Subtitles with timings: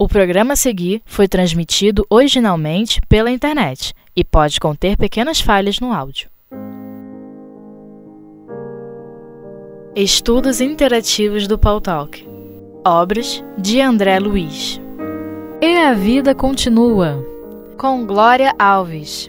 [0.00, 5.92] O programa a seguir foi transmitido originalmente pela internet e pode conter pequenas falhas no
[5.92, 6.30] áudio.
[9.96, 12.24] Estudos Interativos do Paul Talk.
[12.86, 14.80] Obras de André Luiz.
[15.60, 17.20] E a Vida Continua.
[17.76, 19.28] Com Glória Alves.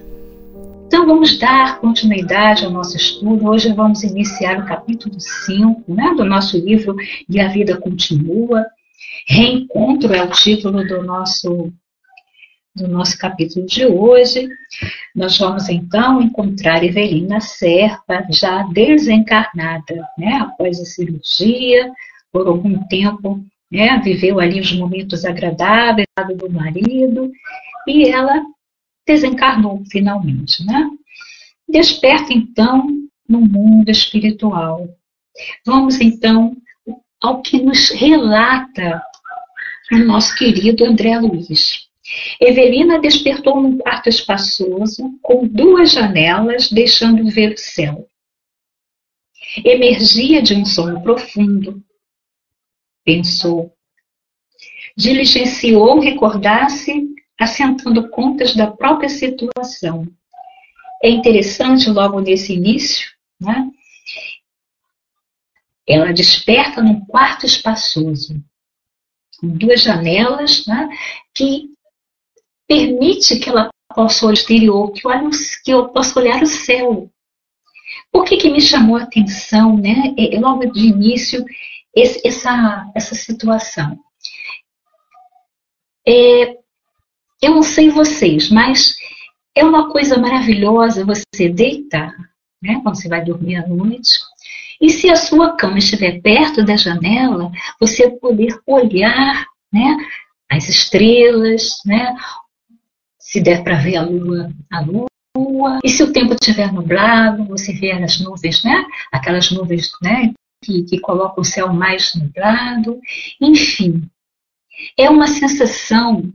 [0.85, 3.47] Então vamos dar continuidade ao nosso estudo.
[3.47, 6.95] Hoje vamos iniciar o capítulo 5 né, do nosso livro
[7.27, 8.67] E a Vida Continua
[9.29, 11.71] Reencontro é o título do nosso,
[12.75, 14.49] do nosso capítulo de hoje.
[15.15, 21.91] Nós vamos então encontrar Evelina Serpa, já desencarnada, né, após a cirurgia,
[22.31, 27.31] por algum tempo, né, viveu ali os momentos agradáveis do marido,
[27.87, 28.41] e ela
[29.05, 30.89] desencarnou finalmente, né?
[31.67, 32.87] Desperta então
[33.27, 34.89] no mundo espiritual.
[35.63, 36.57] Vamos então
[37.21, 39.03] ao que nos relata
[39.91, 41.87] o nosso querido André Luiz.
[42.39, 48.07] Evelina despertou num quarto espaçoso, com duas janelas, deixando ver o céu.
[49.63, 51.83] Emergia de um sono profundo.
[53.03, 53.73] Pensou.
[54.95, 57.07] Diligenciou recordar-se,
[57.39, 60.07] assentando contas da própria situação.
[61.01, 63.69] É interessante, logo nesse início, né?
[65.87, 68.43] ela desperta num quarto espaçoso
[69.41, 70.89] duas janelas, né,
[71.33, 71.69] que
[72.67, 75.29] permite que ela possa olhar o exterior, que, olhe,
[75.63, 77.09] que eu possa olhar o céu.
[78.11, 81.43] Por que, que me chamou a atenção, né, logo de início,
[81.95, 83.97] esse, essa, essa situação?
[86.07, 86.57] É,
[87.41, 88.95] eu não sei vocês, mas
[89.55, 92.13] é uma coisa maravilhosa você deitar,
[92.61, 94.19] né, quando você vai dormir à noite,
[94.81, 99.97] e se a sua cama estiver perto da janela, você poder olhar né,
[100.49, 102.15] as estrelas, né,
[103.19, 105.79] se der para ver a lua, a lua.
[105.83, 108.83] E se o tempo estiver nublado, você vê as nuvens, né?
[109.11, 110.33] Aquelas nuvens, né?
[110.63, 112.99] Que, que colocam o céu mais nublado.
[113.39, 114.09] Enfim,
[114.97, 116.33] é uma sensação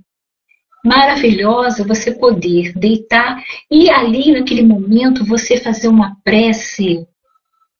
[0.84, 7.06] maravilhosa você poder deitar e ali naquele momento você fazer uma prece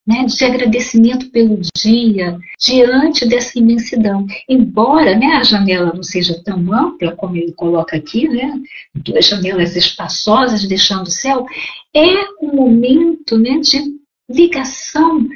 [0.06, 4.26] né, de agradecimento pelo dia, diante dessa imensidão.
[4.48, 8.60] Embora né, a janela não seja tão ampla como ele coloca aqui, né,
[8.94, 11.46] duas janelas espaçosas deixando o céu,
[11.94, 13.94] é um momento né, de
[14.30, 15.26] ligação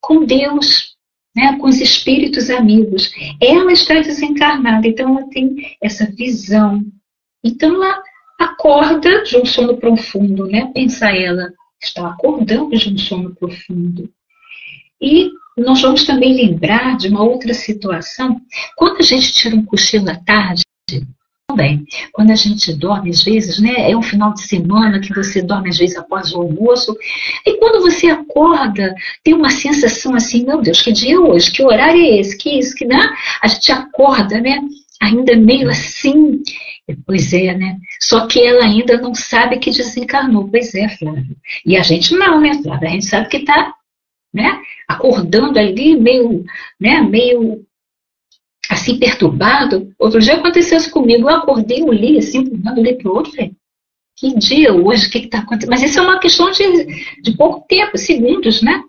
[0.00, 0.96] com Deus,
[1.36, 3.12] né, com os espíritos amigos.
[3.40, 6.84] Ela está desencarnada, então ela tem essa visão.
[7.44, 8.02] Então ela
[8.38, 10.70] acorda de um sono profundo, né?
[10.72, 14.10] Pensa ela, está acordando de um sono profundo.
[15.00, 18.40] E nós vamos também lembrar de uma outra situação.
[18.76, 20.62] Quando a gente tira um cochilo à tarde,
[21.50, 25.40] também, quando a gente dorme, às vezes, né, é um final de semana que você
[25.40, 26.94] dorme, às vezes, após o almoço,
[27.46, 28.94] e quando você acorda,
[29.24, 31.50] tem uma sensação assim, meu Deus, que dia é hoje?
[31.50, 32.36] Que horário é esse?
[32.36, 32.74] Que isso?
[32.74, 33.00] Que, né?
[33.42, 34.60] A gente acorda, né,
[35.00, 36.42] ainda meio assim,
[37.06, 37.78] Pois é, né?
[38.00, 40.48] Só que ela ainda não sabe que desencarnou.
[40.48, 41.36] Pois é, Flávio.
[41.64, 42.88] E a gente não, né, Flávio?
[42.88, 43.74] A gente sabe que está
[44.32, 46.44] né, acordando ali, meio,
[46.80, 47.64] né, meio
[48.70, 49.92] assim perturbado.
[49.98, 51.28] Outro dia aconteceu isso comigo.
[51.28, 53.32] Eu acordei, eu li assim, eu olhei para o outro
[54.18, 55.70] que dia hoje, o que está acontecendo?
[55.70, 58.82] Mas isso é uma questão de, de pouco tempo, segundos, né?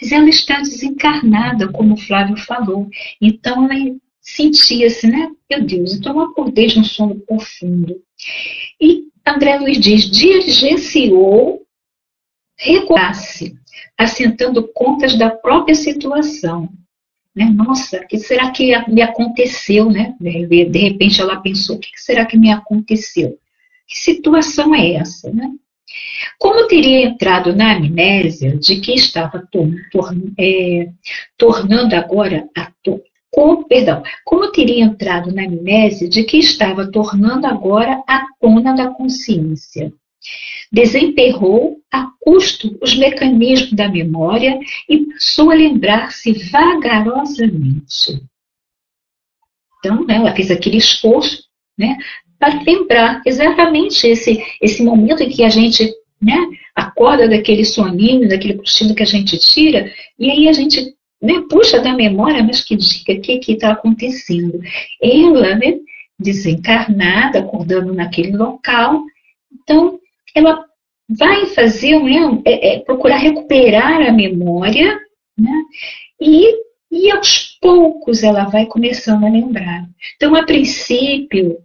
[0.00, 2.88] Mas ela está desencarnada, como o Flávio falou.
[3.20, 5.30] Então ela sentia-se, né?
[5.50, 8.00] Meu Deus, então eu acordei de um sono profundo.
[8.80, 11.66] E André Luiz diz, diligenciou
[12.56, 13.54] recordar-se,
[13.98, 16.68] assentando contas da própria situação.
[17.34, 17.46] Né?
[17.46, 19.90] Nossa, o que será que me aconteceu?
[19.90, 20.14] Né?
[20.20, 23.38] De repente ela pensou, o que será que me aconteceu?
[23.88, 25.32] Que situação é essa?
[25.32, 25.50] Né?
[26.38, 30.88] Como teria entrado na amnésia de que estava tor tor é,
[31.36, 32.70] tornando agora a
[33.32, 38.90] como, perdão, como teria entrado na amnésia de que estava tornando agora a tona da
[38.90, 39.90] consciência?
[40.70, 48.22] Desemperrou a custo os mecanismos da memória e passou a lembrar-se vagarosamente.
[49.78, 51.44] Então, né, ela fez aquele esforço
[51.76, 51.96] né,
[52.38, 55.90] para lembrar exatamente esse, esse momento em que a gente
[56.20, 56.36] né,
[56.74, 61.80] acorda daquele soninho, daquele cochilo que a gente tira, e aí a gente né, puxa
[61.80, 64.60] da memória, mas que diga o que está acontecendo.
[65.00, 65.78] Ela, né,
[66.18, 69.02] desencarnada, acordando naquele local,
[69.52, 69.98] então
[70.34, 70.64] ela
[71.08, 74.98] vai fazer, né, é, é, procurar recuperar a memória,
[75.38, 75.62] né,
[76.20, 76.60] e
[76.94, 79.88] E aos poucos ela vai começando a lembrar.
[80.14, 81.56] Então, a princípio,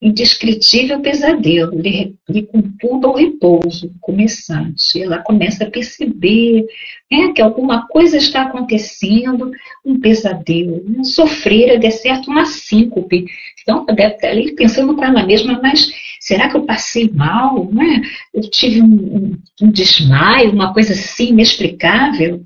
[0.00, 5.02] indescritível pesadelo lhe, lhe conturba o repouso começante.
[5.02, 6.64] Ela começa a perceber
[7.10, 9.50] né, que alguma coisa está acontecendo,
[9.84, 13.26] um pesadelo, um sofrer, de certo, uma síncope.
[13.60, 17.70] Então, deve estar ali pensando com ela mesma, mas será que eu passei mal?
[17.70, 18.00] Né?
[18.32, 22.42] Eu tive um, um, um desmaio, uma coisa assim inexplicável?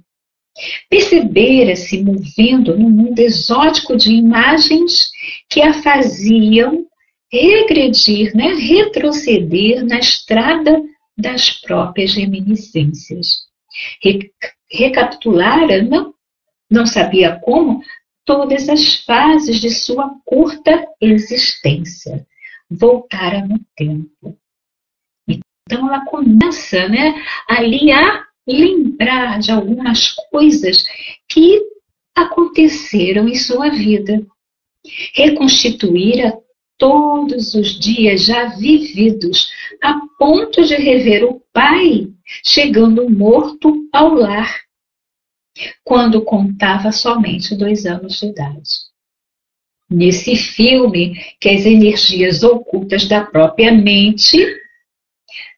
[0.91, 5.11] Percebera-se movendo num mundo exótico de imagens
[5.49, 6.85] que a faziam
[7.34, 10.81] regredir, né, retroceder na estrada
[11.16, 13.46] das próprias reminiscências.
[14.02, 14.31] Re
[14.70, 16.14] recapitulara, não,
[16.70, 17.82] não sabia como,
[18.25, 22.26] todas as fases de sua curta existência.
[22.70, 24.36] Voltara no tempo.
[25.28, 27.14] Então ela começa né,
[27.48, 30.84] ali a lembrar de algumas coisas
[31.28, 31.60] que
[32.14, 34.25] aconteceram em sua vida.
[35.14, 36.44] Reconstituir a
[36.79, 39.50] todos os dias já vividos,
[39.82, 42.09] a ponto de rever o pai
[42.44, 44.61] chegando morto ao lar,
[45.85, 48.71] quando contava somente dois anos de idade.
[49.88, 54.38] Nesse filme, que as energias ocultas da própria mente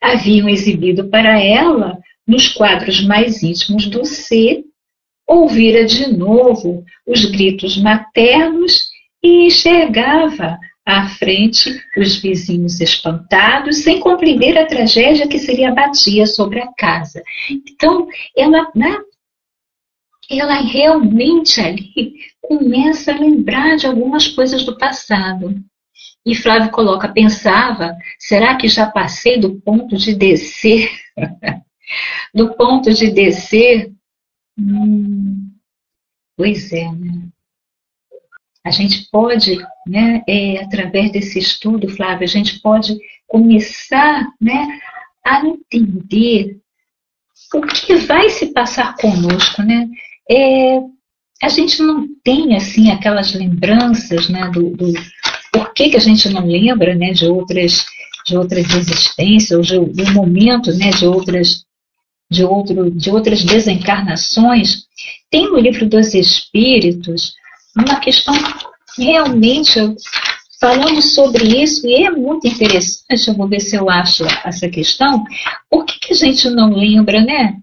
[0.01, 1.97] haviam exibido para ela
[2.27, 4.63] nos quadros mais íntimos do ser,
[5.25, 8.89] ouvira de novo os gritos maternos
[9.23, 16.61] e enxergava à frente os vizinhos espantados, sem compreender a tragédia que seria abatia sobre
[16.61, 17.21] a casa.
[17.49, 18.97] Então, ela, né,
[20.31, 25.61] ela realmente ali começa a lembrar de algumas coisas do passado.
[26.25, 30.89] E Flávio coloca, pensava, será que já passei do ponto de descer?
[32.33, 33.91] do ponto de descer?
[34.57, 35.51] Hum,
[36.37, 37.26] pois é, né?
[38.67, 44.67] A gente pode, né, é, através desse estudo, Flávia, a gente pode começar né,
[45.25, 46.57] a entender
[47.55, 49.87] o que vai se passar conosco, né?
[50.29, 50.79] É,
[51.41, 54.93] a gente não tem assim aquelas lembranças, né, do, do
[55.49, 57.85] por que, que a gente não lembra, né, de outras
[58.25, 61.63] de outras existências, ou de, do momento, né, de outras
[62.29, 64.87] de outro de outras desencarnações.
[65.31, 67.33] Tem no livro dos Espíritos
[67.77, 68.33] uma questão
[68.97, 69.79] realmente
[70.59, 73.27] falamos sobre isso e é muito interessante.
[73.27, 75.23] Eu vou ver se eu acho essa questão.
[75.69, 77.57] Por que, que a gente não lembra, né?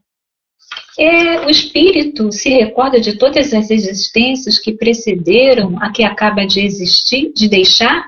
[0.96, 6.60] É, o espírito se recorda de todas as existências que precederam a que acaba de
[6.60, 8.06] existir, de deixar.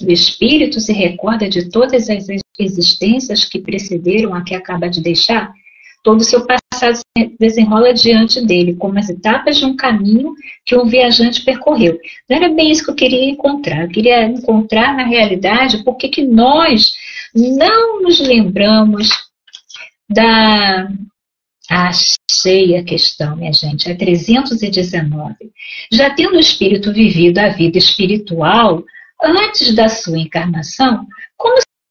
[0.00, 2.26] O espírito se recorda de todas as
[2.56, 5.52] existências que precederam a que acaba de deixar
[6.04, 10.34] todo o seu passado se desenrola diante dele, como as etapas de um caminho
[10.64, 11.98] que um viajante percorreu.
[12.28, 13.82] Não era bem isso que eu queria encontrar.
[13.82, 16.94] Eu queria encontrar, na realidade, por que nós
[17.34, 19.08] não nos lembramos
[20.08, 20.88] da.
[21.70, 25.34] Achei a questão, minha gente, é 319.
[25.92, 28.82] Já tendo o espírito vivido a vida espiritual
[29.22, 31.06] antes da sua encarnação,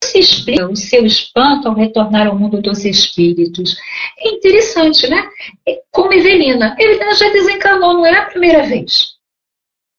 [0.08, 3.78] se explica o seu espanto ao retornar ao mundo dos espíritos?
[4.20, 5.28] É interessante, né?
[5.68, 6.76] É como Evelina.
[6.80, 9.16] Evelina já desencarnou, não é a primeira vez.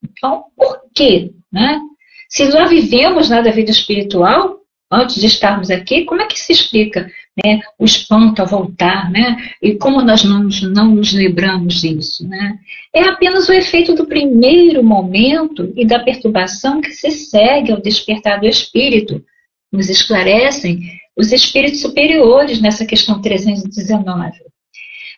[0.03, 1.33] Então, por quê?
[1.53, 1.81] Né?
[2.29, 4.59] Se já vivemos na vida espiritual,
[4.91, 7.11] antes de estarmos aqui, como é que se explica
[7.45, 9.37] né, o espanto ao voltar, né?
[9.63, 12.59] E como nós não, não nos lembramos disso, né?
[12.93, 18.41] É apenas o efeito do primeiro momento e da perturbação que se segue ao despertar
[18.41, 19.25] do espírito,
[19.73, 24.39] nos esclarecem os espíritos superiores nessa questão 319.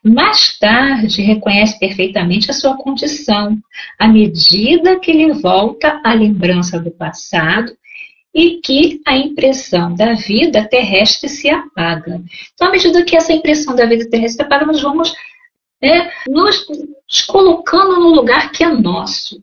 [0.02, 3.58] Mais tarde, reconhece perfeitamente a sua condição,
[3.98, 7.70] à medida que lhe volta a lembrança do passado
[8.34, 12.22] e que a impressão da vida terrestre se apaga.
[12.54, 15.12] Então, à medida que essa impressão da vida terrestre se apaga, nós vamos
[16.28, 19.42] nos, nos colocando no lugar que é nosso,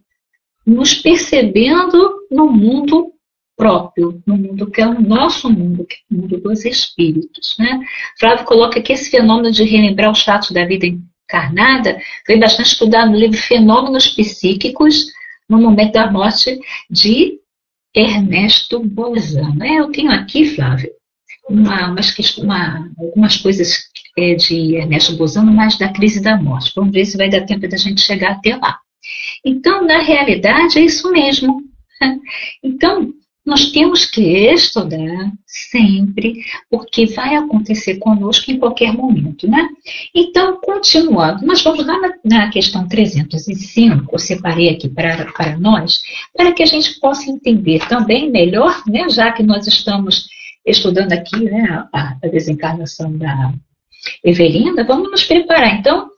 [0.65, 3.13] nos percebendo no mundo
[3.57, 7.55] próprio, no mundo que é o nosso mundo, que é o mundo dos espíritos.
[7.57, 7.79] Né?
[8.19, 13.11] Flávio coloca que esse fenômeno de relembrar os fatos da vida encarnada foi bastante estudado
[13.11, 15.07] no livro Fenômenos Psíquicos,
[15.49, 16.59] no momento da morte
[16.89, 17.39] de
[17.95, 19.63] Ernesto Bolzano.
[19.63, 20.91] É, eu tenho aqui, Flávio,
[21.49, 26.73] uma, umas, uma, algumas coisas é, de Ernesto Bolzano, mas da crise da morte.
[26.75, 28.77] Vamos ver se vai dar tempo da gente chegar até lá.
[29.43, 31.61] Então, na realidade, é isso mesmo.
[32.63, 33.11] Então,
[33.47, 39.69] nós temos que estudar sempre, porque vai acontecer conosco em qualquer momento, né?
[40.13, 46.01] Então, continuando, nós vamos lá na, na questão 305, eu separei aqui para, para nós,
[46.35, 50.27] para que a gente possa entender também melhor, né, já que nós estamos
[50.65, 53.53] estudando aqui né, a, a desencarnação da
[54.25, 55.79] Evelina, vamos nos preparar.
[55.79, 56.09] Então,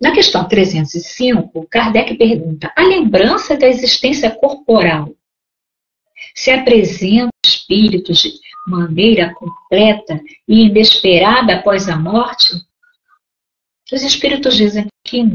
[0.00, 5.14] na questão 305, Kardec pergunta: a lembrança da existência corporal
[6.34, 8.32] se apresenta espíritos de
[8.66, 12.54] maneira completa e inesperada após a morte?
[13.92, 15.34] Os espíritos dizem que não.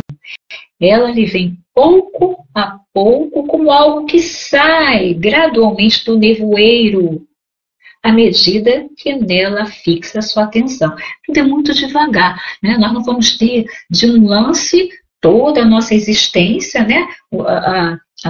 [0.80, 7.28] Ela lhe vem pouco a pouco como algo que sai gradualmente do nevoeiro
[8.06, 10.96] à medida que nela fixa a sua atenção.
[11.26, 12.78] Tudo é muito devagar, né?
[12.78, 17.08] Nós não vamos ter de um lance toda a nossa existência, né?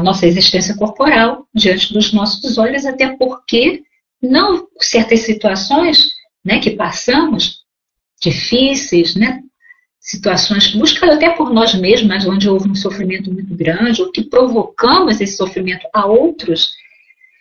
[0.01, 3.83] Nossa existência corporal diante dos nossos olhos, até porque
[4.21, 6.11] não certas situações,
[6.43, 7.63] né, que passamos
[8.21, 9.41] difíceis, né?
[9.99, 15.19] Situações buscadas até por nós mesmos, onde houve um sofrimento muito grande, ou que provocamos
[15.19, 16.73] esse sofrimento a outros,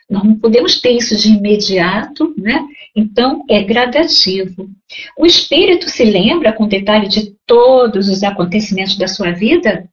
[0.09, 2.67] nós não podemos ter isso de imediato, né?
[2.95, 4.71] Então, é gradativo.
[5.19, 9.89] O espírito se lembra com detalhe de todos os acontecimentos da sua vida?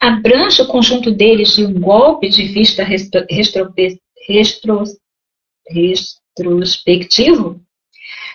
[0.00, 3.72] Abrange o conjunto deles de um golpe de vista restro, restro,
[4.26, 4.84] restro,
[5.70, 7.60] retrospectivo?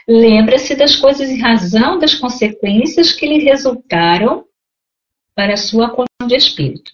[0.07, 4.45] Lembra-se das coisas em razão das consequências que lhe resultaram
[5.35, 6.91] para a sua condição de espírito.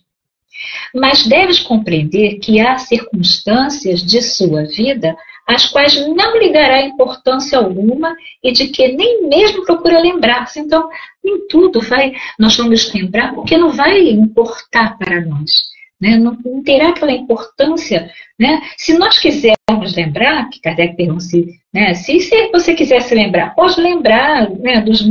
[0.96, 5.16] Mas deves compreender que há circunstâncias de sua vida
[5.48, 10.60] às quais não lhe dará importância alguma e de que nem mesmo procura lembrar-se.
[10.60, 10.90] Então,
[11.24, 15.72] nem tudo vai, nós vamos lembrar, porque não vai importar para nós.
[16.00, 16.18] Né?
[16.18, 18.12] Não, não, terá aquela importância.
[18.40, 18.62] Né?
[18.76, 23.54] Se nós quisermos lembrar, que Kardec pergunta se, né, se, se você quiser se lembrar,
[23.54, 25.02] pode lembrar né, dos,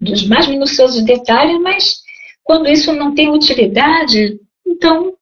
[0.00, 2.00] dos mais minuciosos detalhes, mas
[2.42, 5.14] quando isso não tem utilidade, então,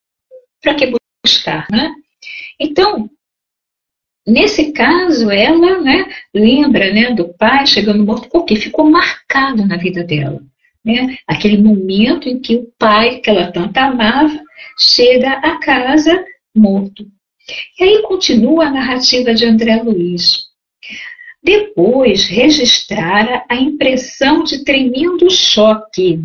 [0.63, 1.93] para que buscar, né?
[2.59, 3.09] Então,
[4.29, 10.05] nesse caso, ela né, lembra né, do pai chegando morto, porque ficou marcado na vida
[10.05, 10.41] dela.
[10.85, 11.17] Né?
[11.27, 14.41] Aquele momento em que o pai, que ela tanto amava,
[14.79, 17.07] chega a casa morto.
[17.79, 20.49] E aí continua a narrativa de André Luiz.
[21.43, 26.21] Depois registrara a impressão de tremendo choque.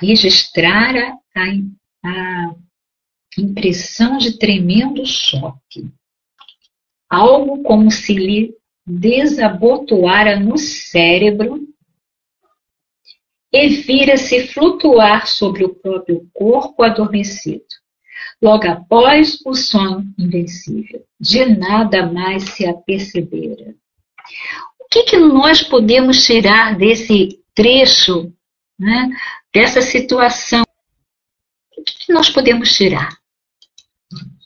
[0.00, 1.42] Registrara a,
[2.04, 2.54] a
[3.38, 5.88] impressão de tremendo choque.
[7.08, 8.54] Algo como se lhe
[8.86, 11.68] desabotoara no cérebro
[13.52, 17.64] e vira-se flutuar sobre o próprio corpo adormecido.
[18.40, 23.74] Logo após o sono invencível, de nada mais se apercebera.
[24.78, 28.32] O que, que nós podemos tirar desse trecho,
[28.78, 29.10] né,
[29.52, 30.64] dessa situação
[31.84, 33.16] que nós podemos tirar?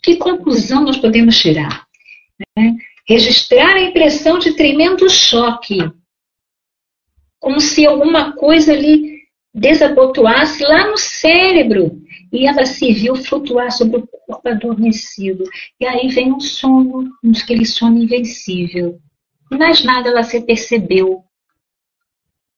[0.02, 1.86] Que conclusão nós podemos tirar?
[2.56, 2.76] Né?
[3.06, 5.78] Registrar a impressão de tremendo choque,
[7.38, 9.22] como se alguma coisa ali
[9.54, 12.00] desabotoasse lá no cérebro
[12.32, 15.44] e ela se viu flutuar sobre o corpo adormecido.
[15.78, 17.10] E aí vem um sono,
[17.42, 18.98] aquele sono invencível.
[19.50, 21.08] Mais nada ela se percebeu.
[21.10, 21.24] O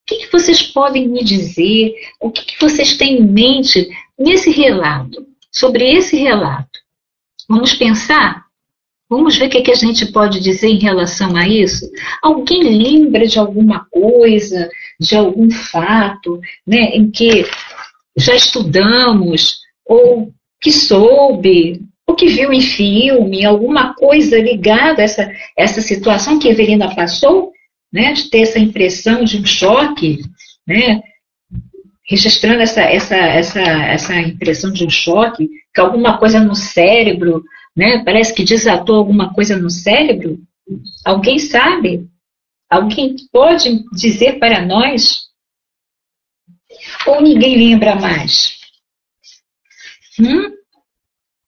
[0.07, 1.93] que, que vocês podem me dizer?
[2.21, 6.79] O que, que vocês têm em mente nesse relato, sobre esse relato,
[7.49, 8.44] vamos pensar?
[9.09, 11.89] Vamos ver o que, que a gente pode dizer em relação a isso?
[12.21, 14.67] Alguém lembra de alguma coisa,
[14.99, 17.45] de algum fato, né, em que
[18.17, 25.31] já estudamos, ou que soube, ou que viu em filme, alguma coisa ligada a essa,
[25.55, 27.51] essa situação que a Evelina passou,
[27.93, 30.19] né, de ter essa impressão de um choque,
[30.67, 31.01] né,
[32.07, 37.43] registrando essa, essa, essa, essa impressão de um choque, que alguma coisa no cérebro,
[37.75, 38.03] né?
[38.03, 40.39] Parece que desatou alguma coisa no cérebro.
[41.03, 42.07] Alguém sabe?
[42.69, 45.25] Alguém pode dizer para nós?
[47.07, 48.57] Ou ninguém lembra mais?
[50.19, 50.53] Hum?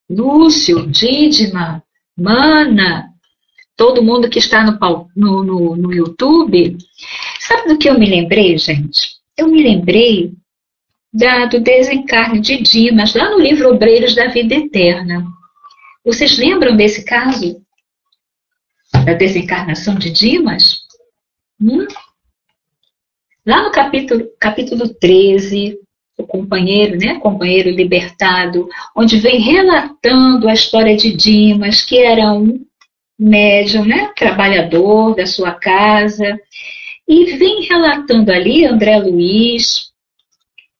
[0.09, 1.83] Lúcio, Dídima,
[2.17, 3.09] Mana,
[3.75, 6.77] todo mundo que está no, no, no, no YouTube.
[7.39, 9.17] Sabe do que eu me lembrei, gente?
[9.37, 10.33] Eu me lembrei
[11.13, 15.25] da, do desencarne de Dimas, lá no livro Obreiros da Vida Eterna.
[16.07, 17.61] Vocês lembram desse caso?
[18.93, 20.83] Da desencarnação de Dimas?
[21.61, 21.85] Hum?
[23.45, 25.77] Lá no capítulo, capítulo 13,
[26.17, 32.65] o companheiro, né, companheiro libertado, onde vem relatando a história de Dimas, que era um
[33.19, 36.39] médium, né, trabalhador da sua casa,
[37.05, 39.91] e vem relatando ali André Luiz,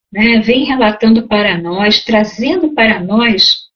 [0.09, 3.66] né, vem relatando para nós, trazendo para nós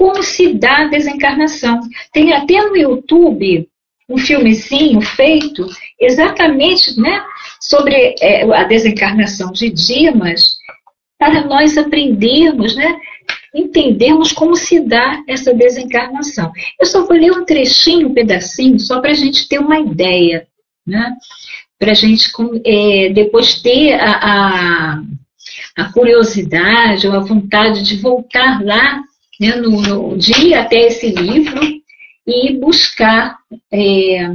[0.00, 1.78] como se dá a desencarnação.
[2.10, 3.68] Tem até no YouTube
[4.08, 5.66] um filmezinho feito
[6.00, 7.22] exatamente né,
[7.60, 10.56] sobre é, a desencarnação de Dimas,
[11.18, 12.98] para nós aprendermos, né,
[13.54, 16.50] entendermos como se dá essa desencarnação.
[16.80, 20.46] Eu só vou ler um trechinho, um pedacinho, só para a gente ter uma ideia,
[20.86, 21.14] né,
[21.78, 22.26] para a gente
[22.64, 25.02] é, depois ter a, a,
[25.76, 29.02] a, curiosidade ou a vontade de voltar lá
[29.40, 30.18] né, no, no,
[30.54, 31.60] até esse livro
[32.26, 33.38] e buscar
[33.72, 34.28] é,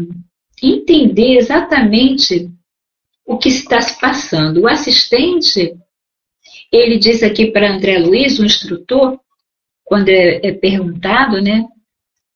[0.61, 2.49] entender exatamente
[3.23, 4.61] o que está se passando.
[4.61, 5.77] O assistente,
[6.71, 9.19] ele diz aqui para André Luiz, o instrutor,
[9.83, 11.63] quando é, é perguntado, né?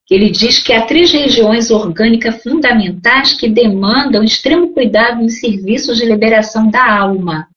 [0.10, 6.06] Ele diz que há três regiões orgânicas fundamentais que demandam extremo cuidado nos serviços de
[6.06, 7.48] liberação da alma,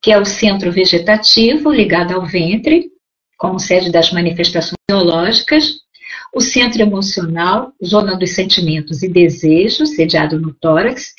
[0.00, 2.93] que é o centro vegetativo, ligado ao ventre,
[3.44, 5.74] como sede das manifestações biológicas,
[6.34, 11.12] o centro emocional, zona dos sentimentos e desejos, sediado no tórax,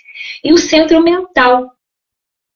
[0.44, 1.72] e o centro mental,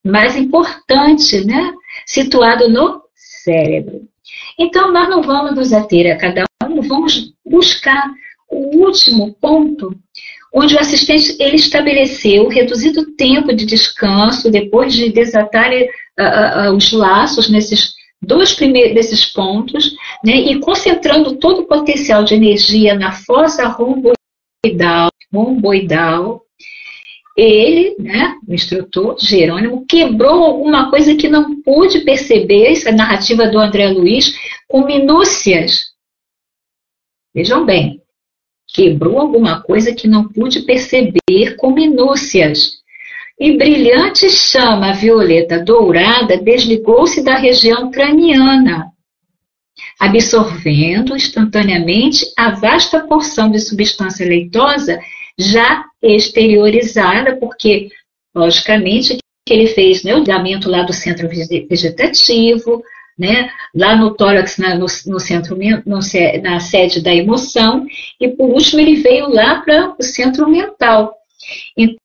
[0.04, 1.72] mais importante, né?
[2.04, 4.08] situado no cérebro.
[4.58, 8.12] Então, nós não vamos nos ater a cada um, vamos buscar
[8.50, 9.96] o último ponto,
[10.52, 16.76] onde o assistente ele estabeleceu o reduzido tempo de descanso depois de desatar uh, uh,
[16.76, 22.94] os laços nesses dois primeiros desses pontos, né, e concentrando todo o potencial de energia
[22.96, 26.44] na fossa romboidal, romboidal
[27.38, 33.58] ele, né, o instrutor Jerônimo, quebrou alguma coisa que não pude perceber, essa narrativa do
[33.58, 35.94] André Luiz, com minúcias.
[37.34, 38.02] Vejam bem,
[38.68, 42.79] quebrou alguma coisa que não pude perceber com minúcias.
[43.40, 48.92] E brilhante chama violeta dourada desligou-se da região craniana,
[49.98, 55.00] absorvendo instantaneamente a vasta porção de substância leitosa
[55.38, 57.90] já exteriorizada, porque,
[58.36, 62.84] logicamente, que ele fez né, o ligamento lá do centro vegetativo,
[63.18, 66.00] né, lá no tórax, na, no, no, centro, no,
[66.44, 67.86] na sede da emoção,
[68.20, 71.14] e por último ele veio lá para o centro mental.
[71.78, 71.98] Então,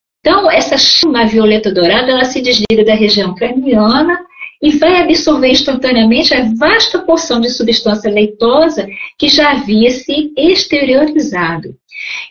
[0.53, 4.19] essa chama violeta dourada, ela se desliga da região craniana
[4.63, 8.87] e vai absorver instantaneamente a vasta porção de substância leitosa
[9.19, 11.77] que já havia se exteriorizado.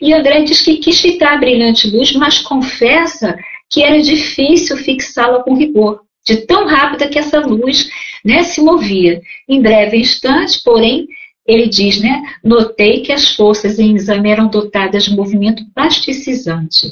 [0.00, 3.38] E André diz que quis fitar a brilhante luz, mas confessa
[3.70, 7.88] que era difícil fixá-la com rigor, de tão rápida que essa luz
[8.24, 9.20] né, se movia.
[9.48, 11.06] Em breve instante, porém,
[11.46, 16.88] ele diz, né, notei que as forças em exame eram dotadas de movimento plasticizante.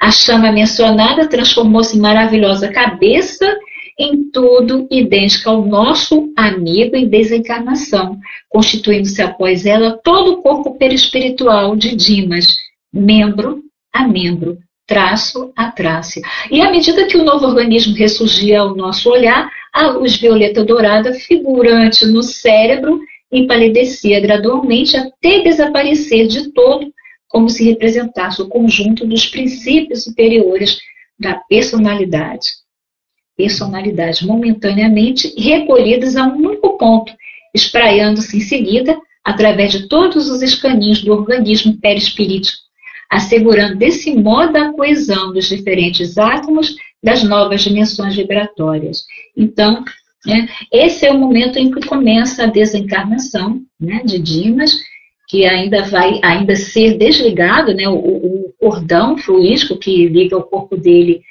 [0.00, 3.46] A chama mencionada transformou-se em maravilhosa cabeça
[3.98, 11.76] em tudo idêntica ao nosso amigo em desencarnação, constituindo-se após ela todo o corpo perispiritual
[11.76, 12.46] de Dimas,
[12.90, 16.18] membro a membro, traço a traço.
[16.50, 21.12] E à medida que o novo organismo ressurgia ao nosso olhar, a luz violeta dourada
[21.12, 22.98] figurante no cérebro
[23.30, 26.90] empalidecia gradualmente até desaparecer de todo,
[27.30, 30.78] como se representasse o conjunto dos princípios superiores
[31.18, 32.50] da personalidade
[33.40, 37.10] personalidades momentaneamente recolhidas a um único ponto,
[37.54, 42.58] espraiando-se em seguida através de todos os escaninhos do organismo perispirítico,
[43.10, 49.06] assegurando desse modo a coesão dos diferentes átomos das novas dimensões vibratórias.
[49.34, 49.82] Então,
[50.26, 54.70] né, esse é o momento em que começa a desencarnação né, de Dimas,
[55.30, 60.76] que ainda vai ainda ser desligado, né, o, o cordão fluídico que liga o corpo
[60.76, 61.22] dele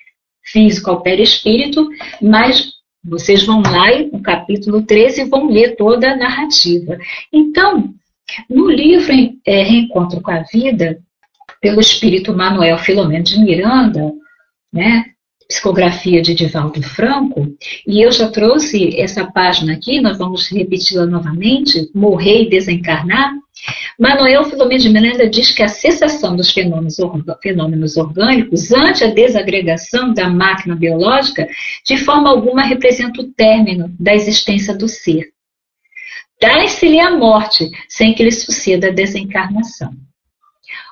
[0.42, 1.86] físico ao perispírito,
[2.22, 2.72] mas
[3.04, 6.98] vocês vão lá no capítulo 13 e vão ler toda a narrativa.
[7.32, 7.94] Então,
[8.50, 9.12] no livro
[9.46, 10.98] é, Reencontro com a Vida,
[11.62, 14.14] pelo espírito Manuel Filomeno de Miranda,
[14.72, 15.08] né,
[15.46, 17.54] psicografia de Divaldo Franco,
[17.86, 23.34] e eu já trouxe essa página aqui, nós vamos repeti-la novamente, Morrer e Desencarnar,
[24.00, 30.30] Manuel Filomeno de Miranda diz que a cessação dos fenômenos, orgânicos ante a desagregação da
[30.30, 31.48] máquina biológica,
[31.86, 35.30] de forma alguma representa o término da existência do ser.
[36.42, 39.92] Dá-se-lhe a morte sem que lhe suceda a desencarnação.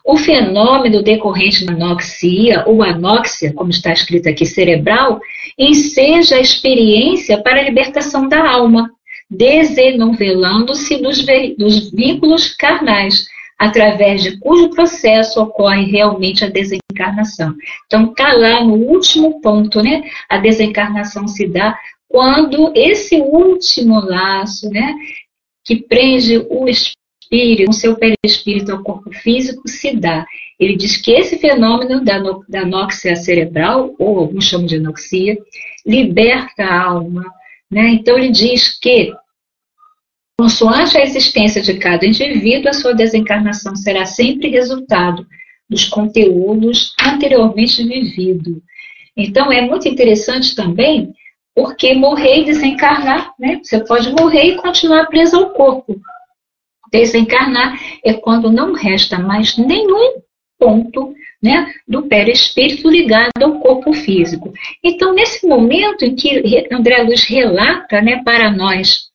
[0.06, 5.20] O fenômeno decorrente da anoxia, ou anóxia, como está escrito aqui, cerebral,
[5.58, 8.90] enseja a experiência para a libertação da alma,
[9.30, 11.26] desenovelando-se dos,
[11.58, 17.56] dos vínculos carnais, através de cujo processo ocorre realmente a desencarnação.
[17.86, 20.04] Então, está lá no último ponto, né?
[20.30, 24.96] A desencarnação se dá quando esse último laço, né?
[25.66, 30.26] Que prende o espírito, o seu perispírito ao corpo físico, se dá.
[30.60, 35.38] Ele diz que esse fenômeno da, no, da anóxia cerebral, ou alguns chamam de anoxia,
[35.86, 37.26] liberta a alma.
[37.70, 37.90] Né?
[37.90, 39.14] Então, ele diz que
[40.40, 45.26] Consoante a existência de cada indivíduo, a sua desencarnação será sempre resultado
[45.68, 48.62] dos conteúdos anteriormente vividos.
[49.18, 51.12] Então, é muito interessante também,
[51.56, 53.60] porque morrer e desencarnar, né?
[53.64, 56.00] Você pode morrer e continuar preso ao corpo.
[56.92, 57.76] Desencarnar
[58.06, 60.22] é quando não resta mais nenhum
[60.60, 64.52] ponto né, do perispírito ligado ao corpo físico.
[64.84, 69.08] Então, nesse momento em que André Luiz relata né, para nós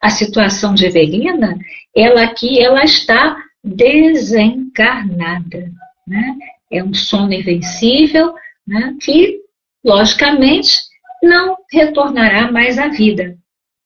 [0.00, 1.58] a situação de Evelina,
[1.94, 5.70] ela aqui ela está desencarnada.
[6.06, 6.36] Né?
[6.70, 8.34] É um sono invencível
[8.66, 9.40] né, que,
[9.84, 10.78] logicamente,
[11.22, 13.36] não retornará mais à vida.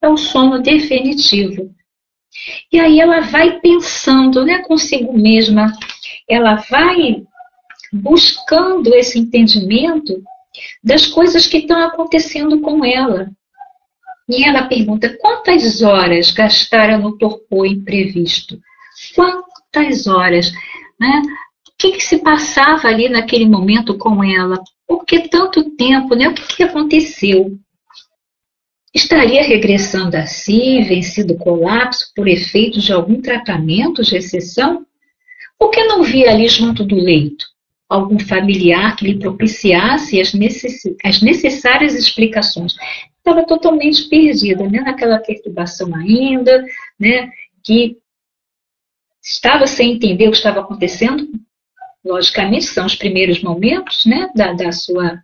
[0.03, 1.71] É o sono definitivo.
[2.73, 5.73] E aí ela vai pensando né, consigo mesma,
[6.29, 7.23] ela vai
[7.93, 10.23] buscando esse entendimento
[10.83, 13.31] das coisas que estão acontecendo com ela.
[14.29, 18.59] E ela pergunta: quantas horas gastaram no torpor imprevisto?
[19.15, 20.51] Quantas horas?
[20.99, 21.23] Né?
[21.69, 24.59] O que, que, se passava ali naquele momento com ela?
[24.87, 26.15] Por que tanto tempo?
[26.15, 26.29] Né?
[26.29, 27.59] O que, que aconteceu?
[28.95, 34.87] Estaria regressando a si, vencido o colapso por efeito de algum tratamento de exceção?
[35.59, 37.52] Por que não via ali junto do leito
[37.93, 40.83] algum familiar que lhe propiciasse as, necess...
[41.05, 42.75] as necessárias explicações?
[43.23, 46.65] estava totalmente perdida, né, naquela perturbação ainda,
[46.99, 47.31] né,
[47.65, 47.97] que
[49.23, 51.29] estava sem entender o que estava acontecendo.
[52.05, 55.23] Logicamente, são os primeiros momentos né, da, da, sua,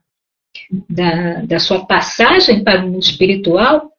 [0.89, 3.91] da, da sua passagem para o mundo espiritual.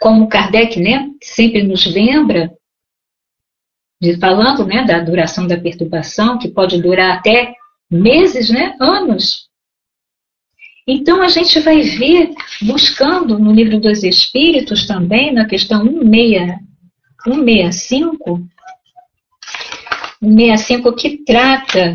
[0.00, 2.50] Como Kardec né, sempre nos lembra,
[4.18, 7.54] falando né, da duração da perturbação, que pode durar até
[7.90, 9.48] meses, né, anos.
[10.86, 18.46] Então a gente vai ver, buscando no livro dos Espíritos também, na questão 165,
[20.20, 21.94] 165 que trata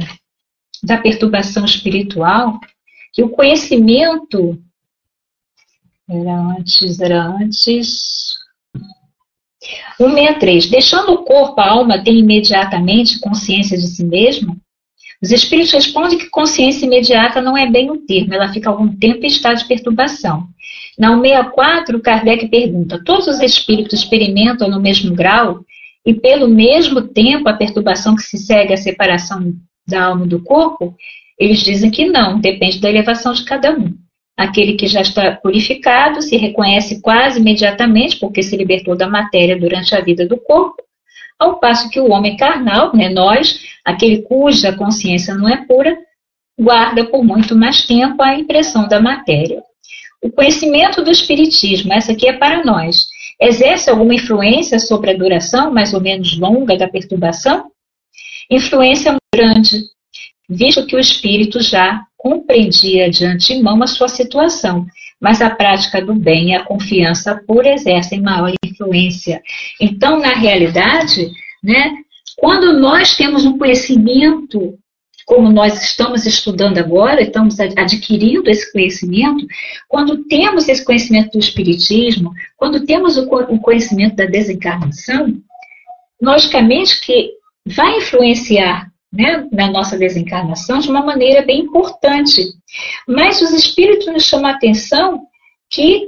[0.83, 2.59] da perturbação espiritual,
[3.13, 4.59] que o conhecimento
[6.09, 8.35] era antes, era antes.
[9.97, 10.69] 163.
[10.69, 14.57] Deixando o corpo, a alma tem imediatamente consciência de si mesmo?
[15.21, 19.23] Os espíritos respondem que consciência imediata não é bem o termo, ela fica algum tempo
[19.23, 20.47] em estado de perturbação.
[20.97, 25.65] Na 164, Kardec pergunta: todos os espíritos experimentam no mesmo grau
[26.05, 29.53] e pelo mesmo tempo a perturbação que se segue à separação
[29.85, 30.95] da alma do corpo?
[31.37, 33.93] Eles dizem que não, depende da elevação de cada um.
[34.39, 39.93] Aquele que já está purificado se reconhece quase imediatamente, porque se libertou da matéria durante
[39.93, 40.81] a vida do corpo,
[41.37, 45.93] ao passo que o homem carnal, né, nós, aquele cuja consciência não é pura,
[46.57, 49.61] guarda por muito mais tempo a impressão da matéria.
[50.23, 53.07] O conhecimento do Espiritismo, essa aqui é para nós,
[53.41, 57.69] exerce alguma influência sobre a duração mais ou menos longa da perturbação?
[58.49, 59.83] Influência grande,
[60.49, 64.85] visto que o espírito já compreendia de antemão a sua situação,
[65.21, 69.41] mas a prática do bem e a confiança pura exercem maior influência.
[69.79, 71.31] Então, na realidade,
[71.63, 71.93] né,
[72.37, 74.77] quando nós temos um conhecimento,
[75.25, 79.45] como nós estamos estudando agora, estamos adquirindo esse conhecimento,
[79.87, 83.27] quando temos esse conhecimento do Espiritismo, quando temos o
[83.59, 85.41] conhecimento da desencarnação,
[86.21, 87.31] logicamente que
[87.65, 92.41] vai influenciar né, na nossa desencarnação de uma maneira bem importante.
[93.07, 95.27] Mas os espíritos nos chamam a atenção
[95.69, 96.07] que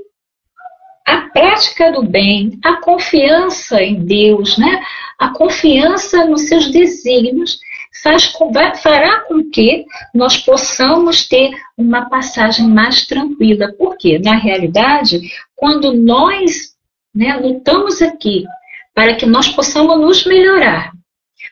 [1.05, 4.81] a prática do bem, a confiança em Deus, né,
[5.19, 7.59] a confiança nos seus desígnios,
[8.03, 8.33] faz,
[8.81, 13.73] fará com que nós possamos ter uma passagem mais tranquila.
[13.77, 15.21] Porque, na realidade,
[15.55, 16.71] quando nós
[17.13, 18.45] né, lutamos aqui
[18.93, 20.91] para que nós possamos nos melhorar,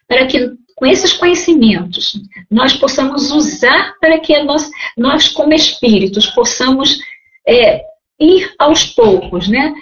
[0.08, 2.14] para que com esses conhecimentos
[2.50, 6.98] nós possamos usar para que nós, nós como espíritos, possamos
[7.46, 7.84] é,
[8.18, 9.74] ir aos poucos, né?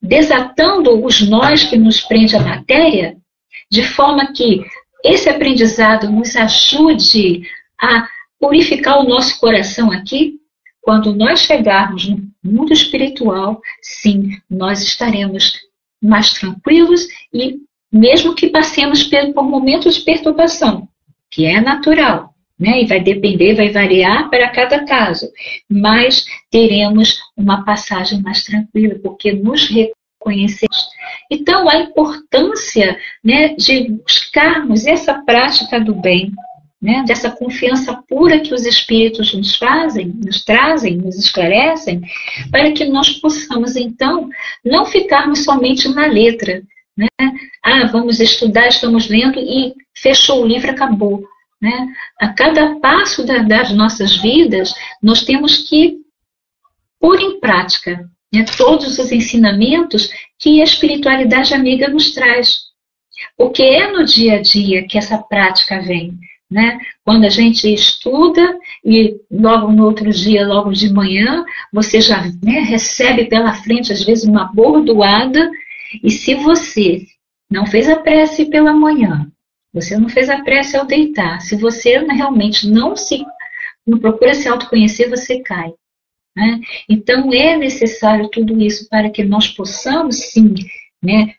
[0.00, 3.16] desatando os nós que nos prende à matéria,
[3.68, 4.64] de forma que
[5.02, 7.42] esse aprendizado nos ajude
[7.78, 10.38] a purificar o nosso coração aqui,
[10.80, 15.58] quando nós chegarmos no mundo espiritual, sim, nós estaremos
[16.00, 17.58] mais tranquilos e
[17.94, 20.88] mesmo que passemos por momentos de perturbação,
[21.30, 22.82] que é natural, né?
[22.82, 25.30] E vai depender, vai variar para cada caso,
[25.70, 30.88] mas teremos uma passagem mais tranquila, porque nos reconhecemos.
[31.30, 36.32] Então, a importância né, de buscarmos essa prática do bem,
[36.82, 42.02] né, dessa confiança pura que os Espíritos nos fazem, nos trazem, nos esclarecem,
[42.50, 44.28] para que nós possamos, então,
[44.64, 46.60] não ficarmos somente na letra.
[46.96, 47.08] Né?
[47.64, 51.24] Ah, vamos estudar, estamos lendo e fechou o livro, acabou.
[51.58, 51.88] Né?
[52.20, 55.96] A cada passo da, das nossas vidas, nós temos que
[57.00, 62.64] pôr em prática né, todos os ensinamentos que a espiritualidade amiga nos traz.
[63.34, 66.18] Porque é no dia a dia que essa prática vem.
[66.50, 66.78] Né?
[67.02, 72.60] Quando a gente estuda e logo no outro dia, logo de manhã, você já né,
[72.60, 75.50] recebe pela frente, às vezes, uma bordoada,
[76.02, 77.06] e se você
[77.54, 79.30] não fez a prece pela manhã,
[79.72, 83.24] você não fez a prece ao deitar, se você realmente não se
[83.86, 85.72] não procura se autoconhecer, você cai.
[86.36, 86.60] Né?
[86.88, 90.54] Então é necessário tudo isso para que nós possamos, sim,
[91.02, 91.34] né,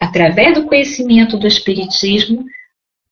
[0.00, 2.44] através do conhecimento do Espiritismo,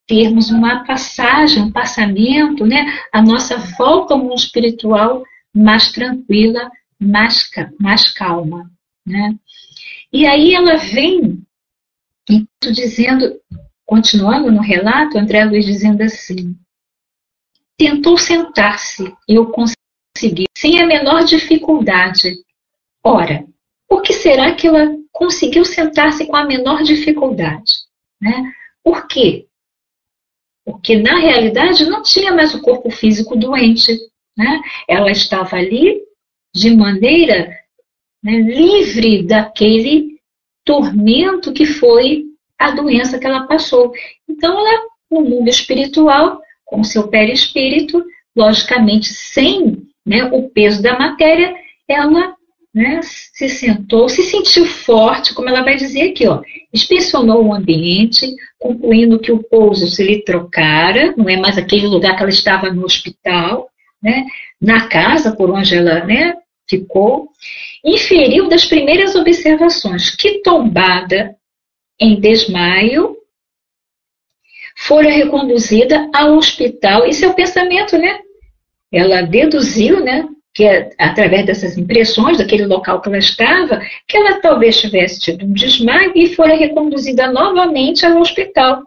[0.08, 5.22] termos uma passagem, um passamento, né, a nossa volta ao mundo espiritual
[5.54, 8.68] mais tranquila, mais, mais calma.
[9.06, 9.36] Né?
[10.12, 11.44] E aí ela vem
[12.72, 13.40] dizendo,
[13.86, 16.56] continuando no relato, André Luiz dizendo assim:
[17.76, 22.34] tentou sentar-se, eu consegui, sem a menor dificuldade.
[23.02, 23.46] Ora,
[23.88, 27.72] por que será que ela conseguiu sentar-se com a menor dificuldade?
[28.20, 28.52] Né?
[28.84, 29.46] Por quê?
[30.64, 33.98] Porque na realidade não tinha mais o corpo físico doente.
[34.36, 34.60] Né?
[34.86, 36.02] Ela estava ali
[36.54, 37.58] de maneira
[38.22, 40.09] né, livre daquele
[40.70, 43.92] tormento que foi a doença que ela passou.
[44.28, 48.04] Então, ela, no mundo espiritual, com seu perispírito,
[48.36, 51.52] logicamente sem né, o peso da matéria,
[51.88, 52.36] ela
[52.72, 56.40] né, se sentou, se sentiu forte, como ela vai dizer aqui, ó,
[56.72, 62.14] inspecionou o ambiente, concluindo que o pouso se lhe trocara, não é mais aquele lugar
[62.14, 63.68] que ela estava no hospital,
[64.00, 64.24] né,
[64.60, 66.34] na casa por onde ela né,
[66.70, 67.28] ficou,
[67.84, 71.36] inferiu das primeiras observações que tombada
[71.98, 73.16] em desmaio
[74.76, 77.06] fora reconduzida ao hospital.
[77.06, 78.20] Isso é o pensamento, né?
[78.90, 84.40] Ela deduziu, né, que é, através dessas impressões daquele local que ela estava, que ela
[84.40, 88.82] talvez tivesse tido um desmaio e fora reconduzida novamente ao hospital.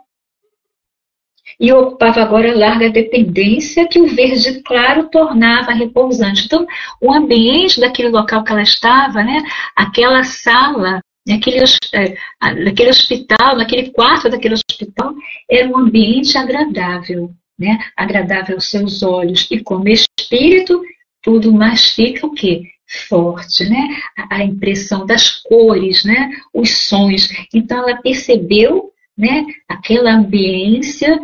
[1.64, 6.44] E ocupava agora larga dependência que o verde claro tornava repousante.
[6.44, 6.68] Então,
[7.00, 9.42] o ambiente daquele local que ela estava, né,
[9.74, 12.18] aquela sala, aquele, é,
[12.66, 15.14] naquele hospital, naquele quarto daquele hospital,
[15.50, 19.48] era um ambiente agradável, né, agradável aos seus olhos.
[19.50, 20.84] E como espírito,
[21.22, 22.64] tudo mais fica o quê?
[23.08, 23.88] Forte, né?
[24.30, 26.30] A impressão das cores, né?
[26.54, 27.30] Os sons.
[27.54, 29.46] Então ela percebeu, né?
[29.70, 31.18] Aquela ambiência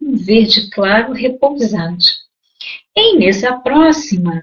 [0.00, 2.12] um verde claro repousante.
[2.96, 4.42] Em mesa próxima,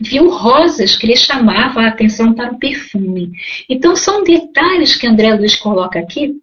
[0.00, 3.32] viu rosas que lhe chamavam a atenção para o perfume.
[3.68, 6.34] Então são detalhes que André Luiz coloca aqui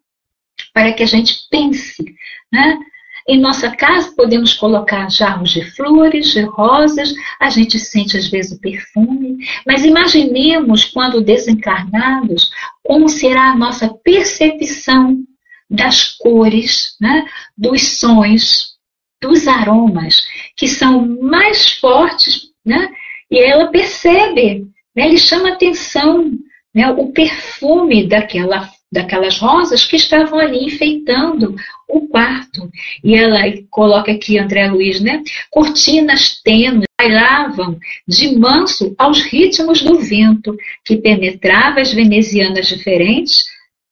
[0.73, 2.03] para que a gente pense,
[2.51, 2.79] né?
[3.27, 8.51] Em nossa casa podemos colocar jarros de flores, de rosas, a gente sente às vezes
[8.51, 12.51] o perfume, mas imaginemos quando desencarnados,
[12.83, 15.23] como será a nossa percepção
[15.69, 17.25] das cores, né,
[17.57, 18.73] dos sons,
[19.21, 20.21] dos aromas,
[20.55, 22.89] que são mais fortes, né,
[23.31, 26.31] e ela percebe, né, ele chama atenção,
[26.73, 31.55] né, o perfume daquela daquelas rosas que estavam ali enfeitando
[31.89, 32.69] o quarto.
[33.03, 33.39] E ela
[33.71, 35.23] coloca aqui, André Luiz, né?
[35.49, 43.43] Cortinas tênues bailavam de manso aos ritmos do vento que penetrava as venezianas diferentes,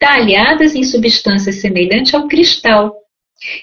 [0.01, 2.97] talhadas em substância semelhante ao cristal,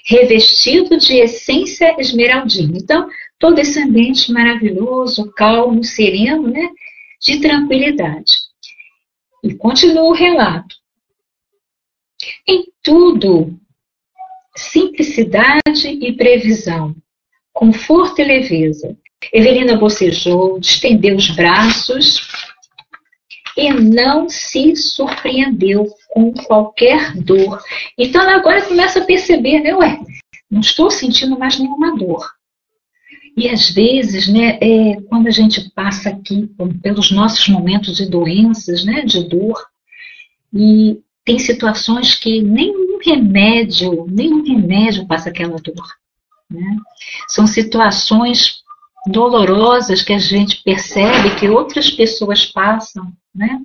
[0.05, 2.77] revestido de essência esmeraldina.
[2.77, 6.69] Então, todo esse ambiente maravilhoso, calmo, sereno, né?
[7.21, 8.37] De tranquilidade.
[9.43, 10.77] E continua o relato.
[12.47, 13.59] Em tudo,
[14.55, 16.95] simplicidade e previsão,
[17.51, 18.97] conforto e leveza.
[19.33, 22.29] Evelina bocejou, estendeu os braços
[23.57, 27.61] e não se surpreendeu com qualquer dor.
[27.97, 29.75] Então agora começa a perceber, né?
[29.75, 29.99] Ué,
[30.49, 32.27] não estou sentindo mais nenhuma dor.
[33.37, 36.49] E às vezes, né, é, quando a gente passa aqui
[36.81, 39.65] pelos nossos momentos de doenças, né, de dor,
[40.53, 45.87] e tem situações que nenhum remédio, nenhum remédio passa aquela dor.
[46.49, 46.77] Né?
[47.27, 48.63] São situações
[49.07, 53.61] dolorosas que a gente percebe que outras pessoas passam, né?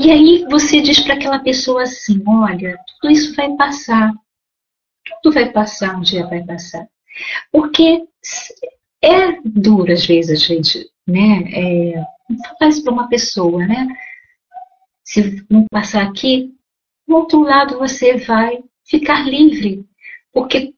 [0.00, 4.12] E aí você diz para aquela pessoa assim, olha, tudo isso vai passar,
[5.22, 6.88] tudo vai passar, um dia vai passar.
[7.52, 8.02] Porque
[9.02, 12.04] é duro às vezes a gente, né, é,
[12.58, 13.86] falar isso para uma pessoa, né?
[15.04, 16.54] Se não passar aqui,
[17.06, 19.84] do outro lado você vai ficar livre,
[20.32, 20.74] porque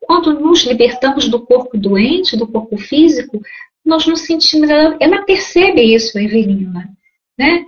[0.00, 3.40] quando nos libertamos do corpo doente, do corpo físico,
[3.84, 4.70] nós nos sentimos.
[4.70, 6.90] Ela, ela percebe isso, a Evelina.
[7.38, 7.64] Né?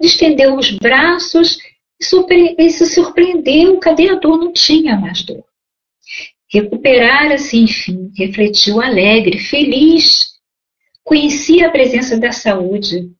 [0.00, 1.58] Estendeu os braços
[2.00, 3.78] e se surpreendeu.
[3.78, 4.38] Cadê a dor?
[4.38, 5.44] Não tinha mais dor.
[6.52, 10.30] Recuperara-se, enfim, refletiu alegre, feliz.
[11.04, 13.10] Conhecia a presença da saúde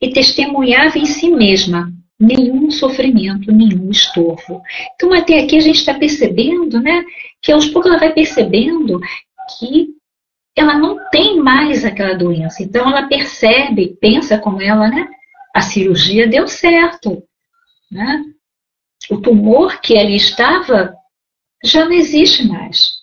[0.00, 4.62] e testemunhava em si mesma nenhum sofrimento, nenhum estorvo.
[4.94, 7.02] Então, até aqui a gente está percebendo, né,
[7.40, 9.00] que aos poucos ela vai percebendo
[9.58, 9.88] que
[10.54, 12.62] ela não tem mais aquela doença.
[12.62, 15.08] Então, ela percebe, pensa com ela, né,
[15.54, 17.22] a cirurgia deu certo,
[17.90, 18.24] né?
[19.10, 20.94] O tumor que ali estava
[21.64, 23.00] já não existe mais.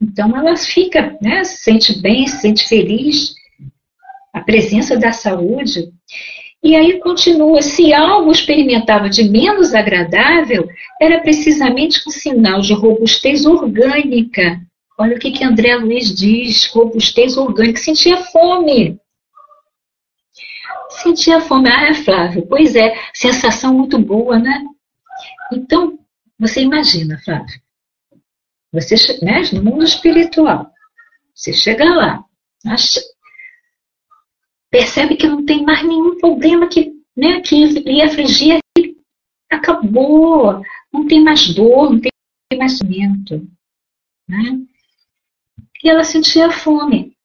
[0.00, 3.34] Então, ela fica, né, se sente bem, se sente feliz.
[4.32, 5.90] A presença da saúde
[6.62, 10.68] e aí continua: se algo experimentava de menos agradável,
[11.00, 14.60] era precisamente um sinal de robustez orgânica.
[14.98, 17.80] Olha o que, que André Luiz diz: robustez orgânica.
[17.80, 18.98] Sentia fome.
[21.02, 21.68] Sentia fome.
[21.68, 24.64] Ah, Flávio, pois é, sensação muito boa, né?
[25.52, 25.98] Então,
[26.38, 27.60] você imagina, Flávio,
[28.72, 30.70] você, né, no mundo espiritual,
[31.34, 32.24] você chega lá,
[34.70, 38.60] percebe que não tem mais nenhum problema que, né, que lhe afligia,
[39.50, 42.12] acabou, não tem mais dor, não tem
[42.56, 43.48] mais sofrimento.
[44.28, 44.60] Né?
[45.82, 47.16] E ela sentia fome.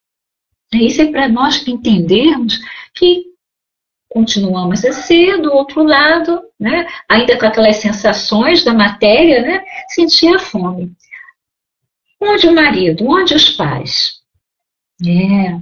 [0.73, 2.59] Isso é para nós entendermos
[2.93, 3.34] que
[4.15, 10.39] continuamos a ser, do outro lado, né, ainda com aquelas sensações da matéria, né, sentia
[10.39, 10.93] fome.
[12.21, 13.05] Onde o marido?
[13.05, 14.13] Onde os pais?
[15.05, 15.59] É,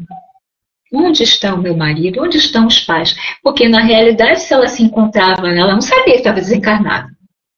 [0.93, 2.21] Onde está o meu marido?
[2.21, 3.15] Onde estão os pais?
[3.41, 7.07] Porque, na realidade, se ela se encontrava, ela não sabia que estava desencarnada.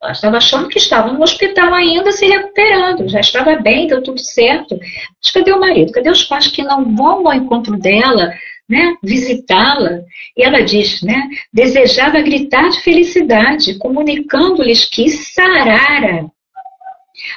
[0.01, 4.21] Ela estava achando que estava no hospital ainda se recuperando, já estava bem, deu tudo
[4.21, 4.79] certo.
[5.21, 5.91] Mas cadê o marido?
[5.91, 8.31] Cadê os pais que não vão ao encontro dela,
[8.67, 10.01] né, visitá-la?
[10.35, 16.29] E ela diz, né, desejava gritar de felicidade, comunicando-lhes que sarara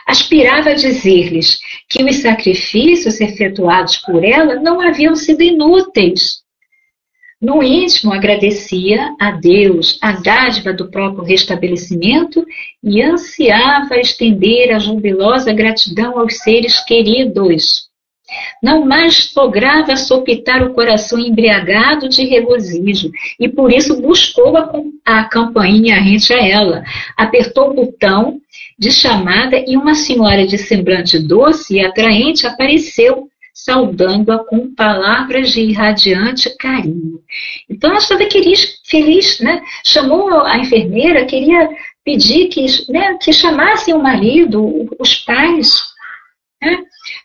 [0.07, 6.43] aspirava a dizer-lhes que os sacrifícios efetuados por ela não haviam sido inúteis.
[7.41, 12.45] No íntimo, agradecia a Deus a dádiva do próprio restabelecimento
[12.83, 17.88] e ansiava estender a jubilosa gratidão aos seres queridos.
[18.63, 24.71] Não mais lograva sopitar o coração embriagado de regozijo e por isso buscou a,
[25.05, 26.85] a campainha rente a ela.
[27.17, 28.41] Apertou o botão
[28.79, 35.63] de chamada e uma senhora de semblante doce e atraente apareceu, saudando-a com palavras de
[35.63, 37.21] irradiante carinho.
[37.69, 38.23] Então ela estava
[38.85, 39.63] feliz, né?
[39.85, 41.69] Chamou a enfermeira, queria
[42.05, 45.83] pedir que, né, que chamassem o marido, os pais,
[46.63, 46.79] né,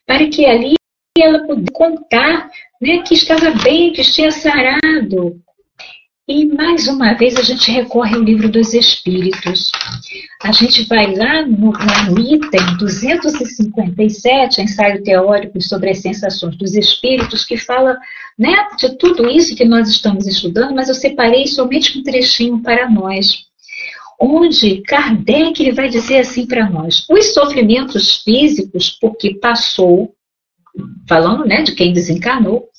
[0.06, 0.76] para que ali
[1.22, 2.50] ela pudesse contar
[2.82, 5.40] né, que estava bem, que tinha sarado.
[6.28, 9.72] E mais uma vez a gente recorre ao livro dos Espíritos.
[10.42, 17.46] A gente vai lá no, no item 257, ensaio teórico sobre as sensações dos Espíritos,
[17.46, 17.98] que fala
[18.40, 22.90] né, de tudo isso que nós estamos estudando, mas eu separei somente um trechinho para
[22.90, 23.46] nós.
[24.20, 30.16] Onde Kardec ele vai dizer assim para nós: os sofrimentos físicos, porque passou,
[31.08, 32.70] falando né, de quem desencarnou,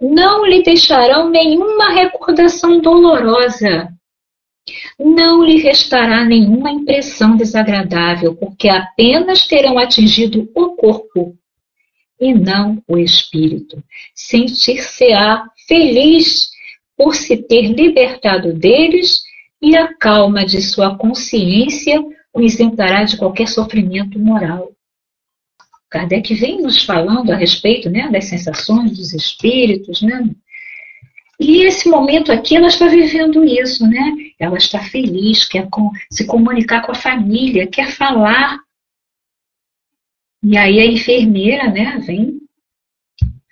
[0.00, 3.88] não lhe deixarão nenhuma recordação dolorosa.
[4.98, 11.36] Não lhe restará nenhuma impressão desagradável, porque apenas terão atingido o corpo
[12.18, 13.82] e não o espírito.
[14.14, 16.50] Sentir-se-á feliz
[16.96, 19.22] por se ter libertado deles
[19.60, 22.02] e a calma de sua consciência
[22.32, 24.73] o isentará de qualquer sofrimento moral.
[25.94, 30.28] Kardec vem nos falando a respeito né, das sensações dos espíritos, né?
[31.38, 34.12] E esse momento aqui, ela está vivendo isso, né?
[34.36, 35.68] Ela está feliz, quer
[36.10, 38.58] se comunicar com a família, quer falar.
[40.42, 42.40] E aí a enfermeira, né, vem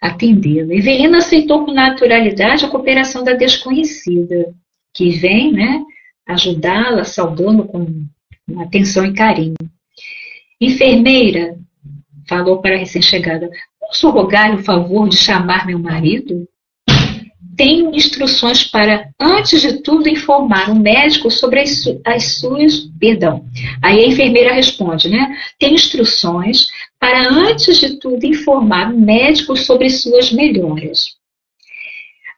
[0.01, 0.74] atendê-la.
[0.74, 4.53] Evelina aceitou com naturalidade a cooperação da desconhecida,
[4.93, 5.80] que vem, né,
[6.26, 8.05] ajudá-la, saudando com
[8.59, 9.55] atenção e carinho.
[10.61, 11.57] Enfermeira,
[12.32, 16.48] falou para a recém-chegada, posso rogar o favor de chamar meu marido?
[17.54, 22.88] Tenho instruções para, antes de tudo, informar o médico sobre as, as suas.
[22.98, 23.44] Perdão.
[23.82, 25.36] Aí a enfermeira responde, né?
[25.58, 26.68] Tenho instruções
[26.98, 31.20] para, antes de tudo, informar o médico sobre suas melhoras.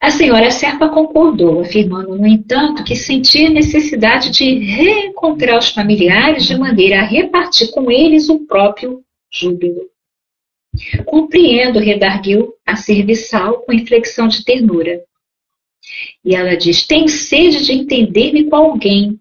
[0.01, 6.59] A senhora Serpa concordou, afirmando, no entanto, que sentia necessidade de reencontrar os familiares de
[6.59, 9.05] maneira a repartir com eles o próprio
[9.35, 9.91] júbilo.
[11.05, 15.03] Compreendo, redarguiu a serviçal com inflexão de ternura.
[16.25, 19.19] E ela diz: Tenho sede de entender-me com alguém.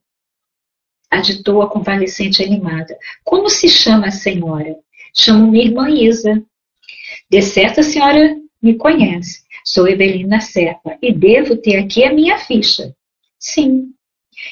[1.09, 2.97] Aditou a convalescente animada.
[3.23, 4.75] Como se chama a senhora?
[5.15, 6.43] Chamo minha irmã Isa.
[7.29, 9.43] De certo a senhora me conhece.
[9.63, 12.95] Sou Evelina Serpa e devo ter aqui a minha ficha.
[13.37, 13.93] Sim.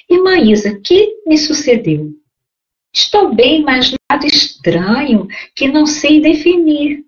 [0.10, 2.21] Irmã Isa, que me sucedeu?
[2.94, 7.06] Estou bem, mas nada estranho que não sei definir.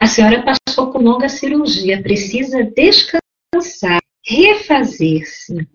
[0.00, 5.68] A senhora passou por longa cirurgia, precisa descansar, refazer-se.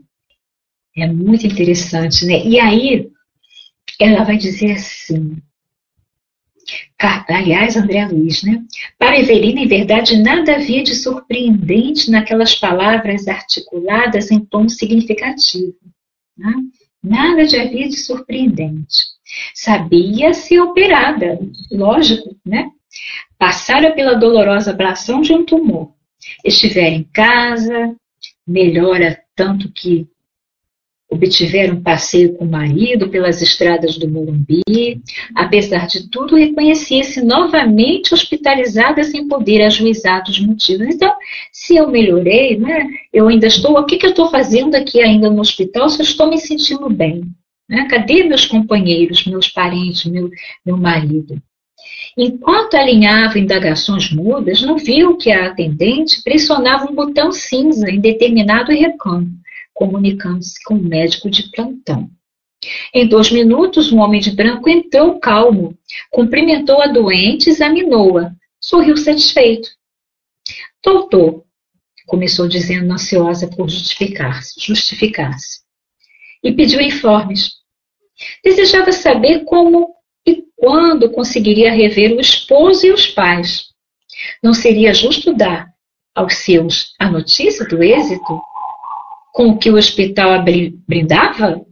[0.98, 2.44] É muito interessante, né?
[2.46, 3.10] E aí,
[4.00, 5.38] ela vai dizer assim.
[7.30, 8.64] Aliás, André Luiz, né?
[8.98, 15.78] Para Evelina, em verdade, nada havia de surpreendente naquelas palavras articuladas em tom significativo.
[16.38, 16.54] Né?
[17.08, 19.06] Nada de havia de surpreendente.
[19.54, 21.40] Sabia ser operada,
[21.72, 22.70] lógico, né?
[23.38, 25.92] Passara pela dolorosa ablação de um tumor.
[26.44, 27.96] Estivera em casa,
[28.46, 30.08] melhora tanto que
[31.10, 35.02] obtiveram um passeio com o marido pelas estradas do Morumbi.
[35.34, 40.88] Apesar de tudo, reconhecia-se novamente hospitalizada sem poder ajuizar dos motivos.
[40.88, 41.14] Então,
[41.52, 45.30] se eu melhorei, né, eu ainda estou, o que, que eu estou fazendo aqui ainda
[45.30, 47.24] no hospital se eu estou me sentindo bem?
[47.70, 47.88] Né?
[47.90, 50.30] Cadê meus companheiros, meus parentes, meu,
[50.66, 51.42] meu marido?
[52.18, 58.72] Enquanto alinhava indagações mudas, não viu que a atendente pressionava um botão cinza em determinado
[58.72, 59.30] recamo
[59.78, 62.10] comunicando-se com o médico de plantão.
[62.92, 65.78] Em dois minutos, um homem de branco entrou calmo,
[66.10, 69.70] cumprimentou a doente, examinou-a, sorriu satisfeito.
[70.84, 71.46] Doutor,
[72.08, 75.60] começou dizendo ansiosa por justificar-se, justificar-se,
[76.44, 77.52] e pediu informes.
[78.44, 79.94] Desejava saber como
[80.26, 83.68] e quando conseguiria rever o esposo e os pais.
[84.42, 85.68] Não seria justo dar
[86.16, 88.42] aos seus a notícia do êxito
[89.38, 90.44] com o que o hospital
[90.88, 91.64] brindava?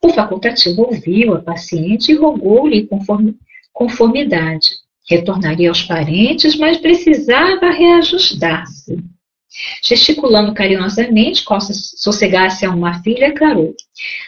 [0.00, 2.88] O facultativo ouviu a paciente e rogou-lhe
[3.72, 4.68] conformidade.
[5.10, 8.96] Retornaria aos parentes, mas precisava reajustar-se.
[9.82, 13.74] Gesticulando carinhosamente, qual sossegasse a uma filha, declarou: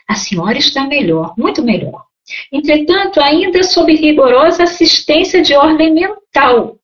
[0.09, 2.05] A senhora está melhor, muito melhor.
[2.53, 6.81] Entretanto, ainda sob rigorosa assistência de ordem mental.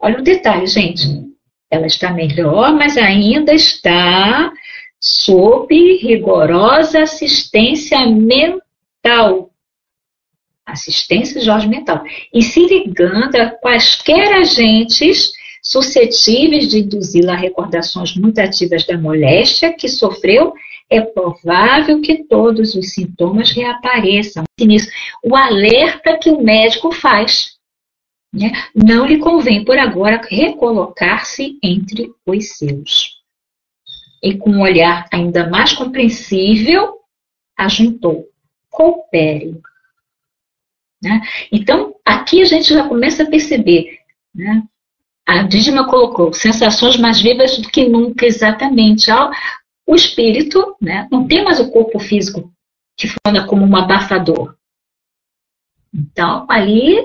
[0.00, 1.31] Olha o detalhe, gente.
[1.72, 4.52] Ela está melhor, mas ainda está
[5.00, 9.50] sob rigorosa assistência mental.
[10.66, 12.04] Assistência Jorge mental.
[12.32, 19.72] E se ligando a quaisquer agentes suscetíveis de induzi-la a recordações muito ativas da moléstia
[19.72, 20.52] que sofreu,
[20.90, 24.44] é provável que todos os sintomas reapareçam.
[25.24, 27.52] O alerta que o médico faz.
[28.32, 28.50] Né?
[28.74, 33.20] Não lhe convém, por agora, recolocar-se entre os seus.
[34.22, 36.98] E com um olhar ainda mais compreensível,
[37.58, 38.28] ajuntou:
[38.70, 39.60] coopere.
[41.02, 41.20] Né?
[41.50, 43.98] Então, aqui a gente já começa a perceber.
[44.34, 44.62] Né?
[45.26, 49.10] A Dídima colocou sensações mais vivas do que nunca, exatamente.
[49.86, 52.52] O espírito né, não tem mais o corpo físico
[52.96, 54.54] que funciona como um abafador.
[55.92, 57.04] Então, ali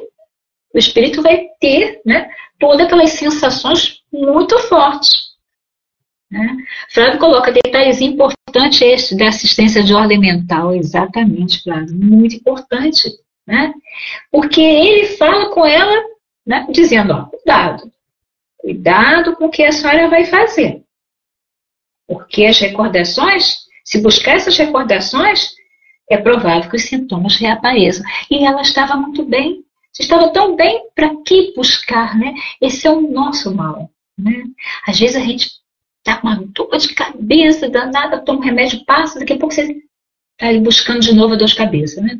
[0.77, 5.09] o espírito vai ter né, todas aquelas sensações muito fortes.
[6.29, 6.55] Né?
[6.93, 10.75] Flávio coloca detalhes importantes este da assistência de ordem mental.
[10.75, 13.09] Exatamente, Flávio, muito importante.
[13.47, 13.73] Né?
[14.31, 15.95] Porque ele fala com ela
[16.45, 17.91] né, dizendo, ó, cuidado,
[18.57, 20.83] cuidado com o que a senhora vai fazer.
[22.07, 25.55] Porque as recordações, se buscar essas recordações,
[26.09, 28.05] é provável que os sintomas reapareçam.
[28.29, 29.65] E ela estava muito bem.
[29.93, 32.33] Você estava tão bem, para que buscar, né?
[32.61, 34.43] Esse é o nosso mal, né?
[34.85, 35.49] Às vezes a gente
[36.03, 39.67] tá com uma dor de cabeça danada, toma um remédio, passa, daqui a pouco você
[40.37, 42.19] tá aí buscando de novo a dor de cabeça, né?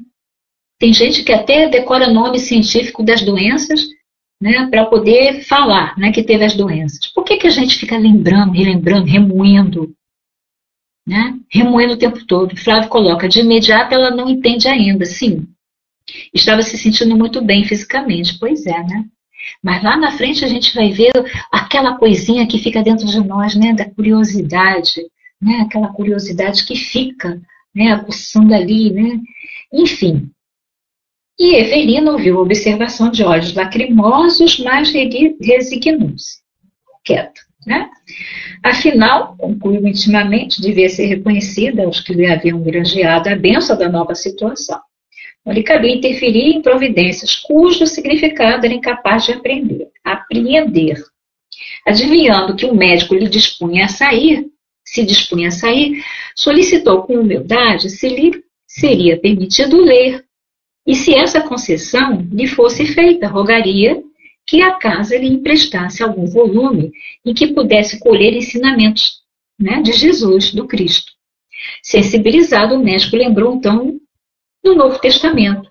[0.80, 3.82] Tem gente que até decora nome científico das doenças,
[4.40, 7.08] né, para poder falar, né, que teve as doenças.
[7.08, 9.96] Por que, que a gente fica lembrando, relembrando, remoendo,
[11.08, 11.40] né?
[11.50, 12.58] Remoendo o tempo todo.
[12.58, 15.48] Flávio coloca, de imediato ela não entende ainda, sim.
[16.34, 19.06] Estava se sentindo muito bem fisicamente, pois é, né?
[19.64, 21.12] Mas lá na frente a gente vai ver
[21.52, 25.02] aquela coisinha que fica dentro de nós, né, da curiosidade,
[25.42, 27.40] né, aquela curiosidade que fica,
[27.74, 29.20] né, aguçando ali, né?
[29.72, 30.32] Enfim,
[31.40, 36.40] e Everino ouviu a observação de olhos lacrimosos, mas resignou-se.
[37.04, 37.92] Quieto, né?
[38.64, 44.16] Afinal, concluiu intimamente, devia ser reconhecida aos que lhe haviam granjeado a benção da nova
[44.16, 44.82] situação.
[45.48, 51.02] Não lhe cabia interferir em providências cujo significado era incapaz de aprender, apreender.
[51.88, 54.46] Adivinhando que o médico lhe dispunha a sair,
[54.84, 56.04] se dispunha a sair,
[56.36, 60.26] solicitou com humildade se lhe seria permitido ler
[60.86, 64.04] e se essa concessão lhe fosse feita, rogaria
[64.46, 66.92] que a casa lhe emprestasse algum volume
[67.26, 69.22] em que pudesse colher ensinamentos
[69.58, 71.14] né, de Jesus, do Cristo.
[71.82, 73.98] Sensibilizado, o médico lembrou então
[74.68, 75.70] do Novo Testamento.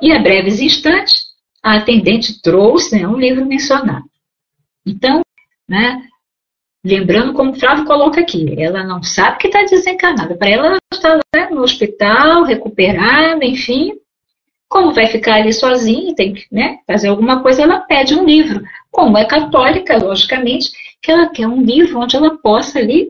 [0.00, 1.26] E a breves instantes,
[1.62, 4.04] a atendente trouxe né, um livro mencionado.
[4.84, 5.22] Então,
[5.68, 6.02] né,
[6.84, 10.36] lembrando como o Flávio coloca aqui, ela não sabe que está desencarnada.
[10.36, 13.94] Para ela, ela está né, no hospital, recuperada, enfim,
[14.68, 18.62] como vai ficar ali sozinha, tem que né, fazer alguma coisa, ela pede um livro.
[18.90, 20.70] Como é católica, logicamente,
[21.00, 23.08] que ela quer um livro onde ela possa ali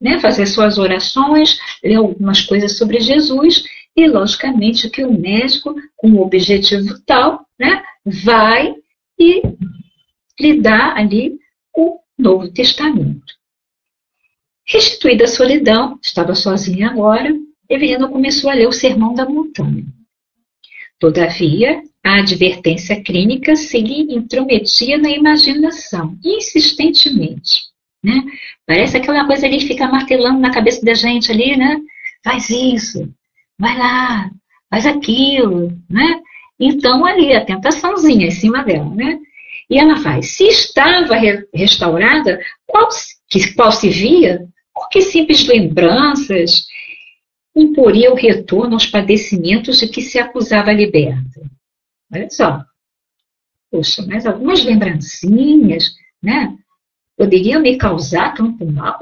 [0.00, 3.62] né, fazer suas orações, ler algumas coisas sobre Jesus,
[3.96, 8.74] e logicamente que o médico, com um objetivo tal, né, vai
[9.18, 9.42] e
[10.40, 11.38] lhe dá ali
[11.76, 13.34] o Novo Testamento.
[14.66, 17.30] Restituída a solidão, estava sozinha agora,
[17.68, 19.84] Evelina começou a ler o Sermão da Montanha.
[20.98, 27.62] Todavia, a advertência clínica se lhe intrometia na imaginação, insistentemente.
[28.02, 28.22] Né?
[28.66, 31.80] Parece aquela coisa ali que fica martelando na cabeça da gente ali, né?
[32.24, 33.08] Faz isso,
[33.58, 34.30] vai lá,
[34.70, 36.20] faz aquilo, né?
[36.58, 39.18] Então, ali, a tentaçãozinha em cima dela, né?
[39.68, 40.36] E ela faz.
[40.36, 42.88] Se estava re restaurada, qual,
[43.28, 44.46] que, qual se via?
[44.74, 46.66] Por que simples lembranças
[47.54, 51.40] imporia o retorno aos padecimentos de que se acusava liberta.
[52.12, 52.64] Olha só.
[53.70, 56.56] Poxa, mas algumas lembrancinhas, né?
[57.16, 58.98] Poderiam me causar tanto mal?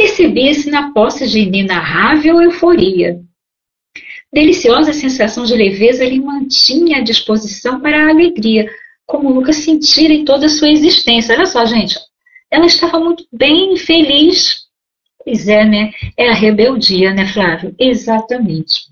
[0.00, 3.20] Percebia-se na posse de inenarrável euforia.
[4.32, 8.66] Deliciosa sensação de leveza lhe mantinha a disposição para a alegria,
[9.04, 11.34] como nunca sentira em toda a sua existência.
[11.34, 11.98] Olha só, gente.
[12.50, 14.60] Ela estava muito bem, feliz,
[15.22, 15.92] Pois é, né?
[16.16, 17.74] É a rebeldia, né, Flávio?
[17.78, 18.84] Exatamente.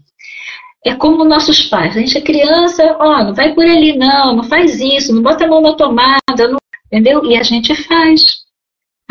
[0.85, 1.97] É como nossos pais.
[1.97, 5.47] A gente é criança, ó, não vai por ali não, não faz isso, não bota
[5.47, 7.25] a mão na tomada, não, entendeu?
[7.25, 8.41] E a gente faz.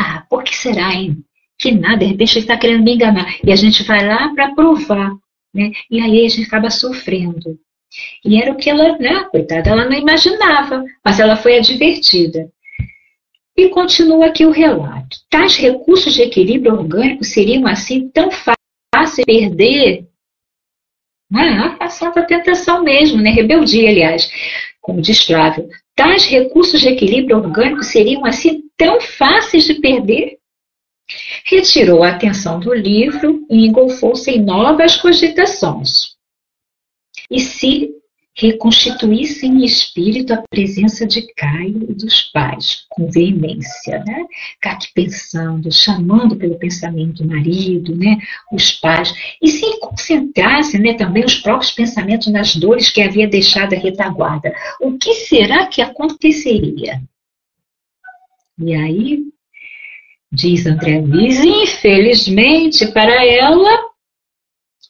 [0.00, 1.24] Ah, por que será, hein?
[1.58, 3.36] Que nada, de repente ele está querendo me enganar.
[3.44, 5.12] E a gente vai lá para provar,
[5.52, 5.72] né?
[5.90, 7.58] E aí a gente acaba sofrendo.
[8.24, 12.50] E era o que ela, né, coitada, ela não imaginava, mas ela foi advertida.
[13.56, 15.16] E continua aqui o relato.
[15.28, 20.06] Tais recursos de equilíbrio orgânico seriam assim tão fáceis de perder?
[21.34, 23.30] Ah, a santa tentação mesmo, né?
[23.30, 24.30] Rebeldia, aliás,
[24.80, 25.68] como diz Flávio.
[25.96, 30.37] Tais recursos de equilíbrio orgânico seriam assim tão fáceis de perder?
[31.44, 36.16] Retirou a atenção do livro e engolfou-se em novas cogitações.
[37.30, 37.90] E se
[38.38, 44.24] reconstituísse em espírito a presença de Caio e dos pais, com veemência, né?
[44.54, 48.16] Ficar aqui pensando, chamando pelo pensamento o marido, né?
[48.52, 53.74] Os pais, e se concentrasse, né, também os próprios pensamentos nas dores que havia deixado
[53.74, 54.54] a retaguarda.
[54.80, 57.02] O que será que aconteceria?
[58.56, 59.24] E aí,
[60.30, 63.88] diz André Luiz, infelizmente para ela,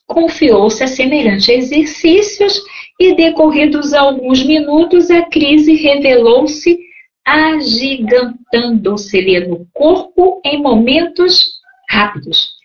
[0.05, 2.61] confiou-se a semelhantes exercícios
[2.99, 6.77] e, decorridos alguns minutos, a crise revelou-se
[7.25, 11.53] agigantando-se-lhe no corpo em momentos
[11.89, 12.59] rápidos.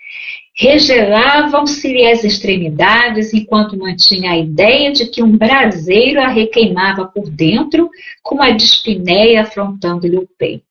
[0.57, 7.91] Regelavam-se-lhe as extremidades enquanto mantinha a ideia de que um braseiro a requeimava por dentro,
[8.22, 10.64] com a dispneia afrontando-lhe o peito.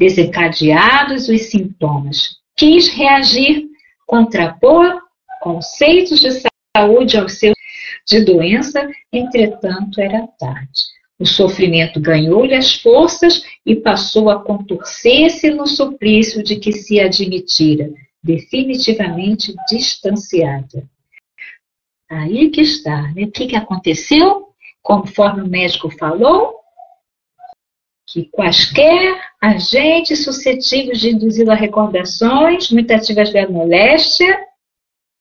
[0.00, 3.66] Desencadeados os sintomas, quis reagir,
[4.06, 4.98] contrapor
[5.42, 6.30] conceitos de
[6.74, 7.54] saúde aos seus
[8.08, 10.80] de doença, entretanto era tarde.
[11.18, 17.92] O sofrimento ganhou-lhe as forças e passou a contorcer-se no suplício de que se admitira,
[18.22, 20.88] definitivamente distanciada.
[22.10, 23.02] Aí que está.
[23.12, 23.24] Né?
[23.24, 24.48] O que, que aconteceu?
[24.82, 26.59] Conforme o médico falou,
[28.10, 34.36] que quaisquer agentes suscetíveis de induzir a recordações, mutativas da moléstia,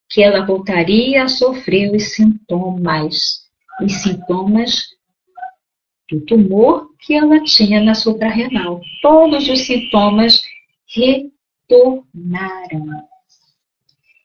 [0.09, 3.41] que ela voltaria a sofrer os sintomas,
[3.79, 4.87] os sintomas
[6.09, 8.81] do tumor que ela tinha na suprarrenal.
[9.03, 10.41] Todos os sintomas
[10.87, 12.87] retornaram.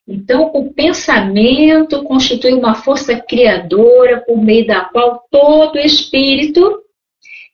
[0.08, 6.83] Então, o pensamento constitui uma força criadora por meio da qual todo espírito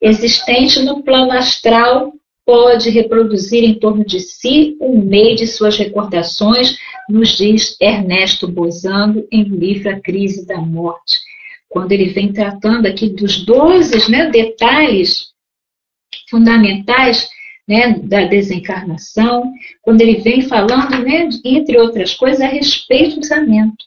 [0.00, 2.12] existente no plano astral
[2.44, 6.78] pode reproduzir em torno de si um meio de suas recordações,
[7.08, 11.18] nos diz Ernesto Bozano em livro A Crise da Morte
[11.70, 15.28] quando ele vem tratando aqui dos 12 né, detalhes
[16.28, 17.30] fundamentais
[17.66, 23.84] né, da desencarnação, quando ele vem falando, né, entre outras coisas, a respeito do casamento.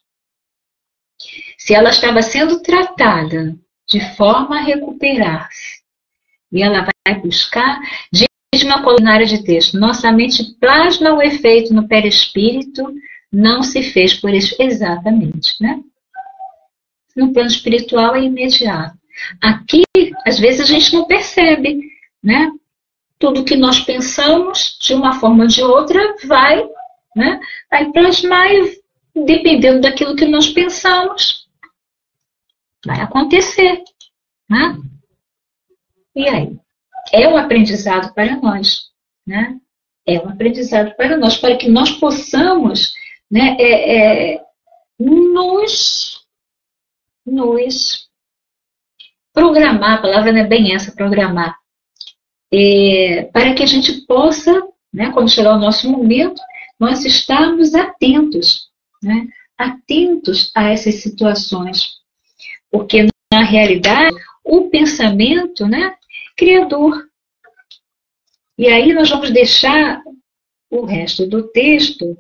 [1.58, 3.54] Se ela estava sendo tratada
[3.88, 5.83] de forma a recuperar-se,
[6.54, 7.82] e ela vai buscar,
[8.12, 8.28] diz
[8.64, 12.84] uma colunária de texto, nossa mente plasma o efeito no perispírito,
[13.32, 14.56] não se fez por isso.
[14.60, 15.82] Exatamente, né?
[17.16, 18.98] no plano espiritual é imediato.
[19.42, 19.84] Aqui,
[20.26, 21.92] às vezes, a gente não percebe,
[22.22, 22.52] né?
[23.20, 26.68] Tudo que nós pensamos, de uma forma ou de outra, vai,
[27.16, 27.40] né?
[27.70, 28.82] Vai plasmar e,
[29.16, 31.48] dependendo daquilo que nós pensamos,
[32.86, 33.84] vai acontecer,
[34.50, 34.78] né?
[36.16, 36.58] E aí?
[37.12, 38.90] É um aprendizado para nós,
[39.26, 39.60] né?
[40.06, 42.94] É um aprendizado para nós, para que nós possamos,
[43.30, 43.58] né?
[43.60, 44.42] É, é,
[45.00, 46.24] nos
[47.26, 48.10] nos
[49.34, 51.58] programar, a palavra não é bem essa, programar,
[52.54, 54.52] é, para que a gente possa,
[54.94, 56.40] né, quando chegar o nosso momento,
[56.80, 58.70] nós estarmos atentos,
[59.02, 61.94] né, atentos a essas situações,
[62.70, 65.96] porque na realidade o pensamento, né,
[66.36, 67.08] criador.
[68.58, 70.02] E aí nós vamos deixar
[70.70, 72.18] o resto do texto.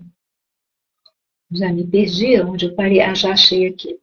[1.51, 3.01] Já me perdi onde eu parei.
[3.01, 3.99] Ah, já achei aqui.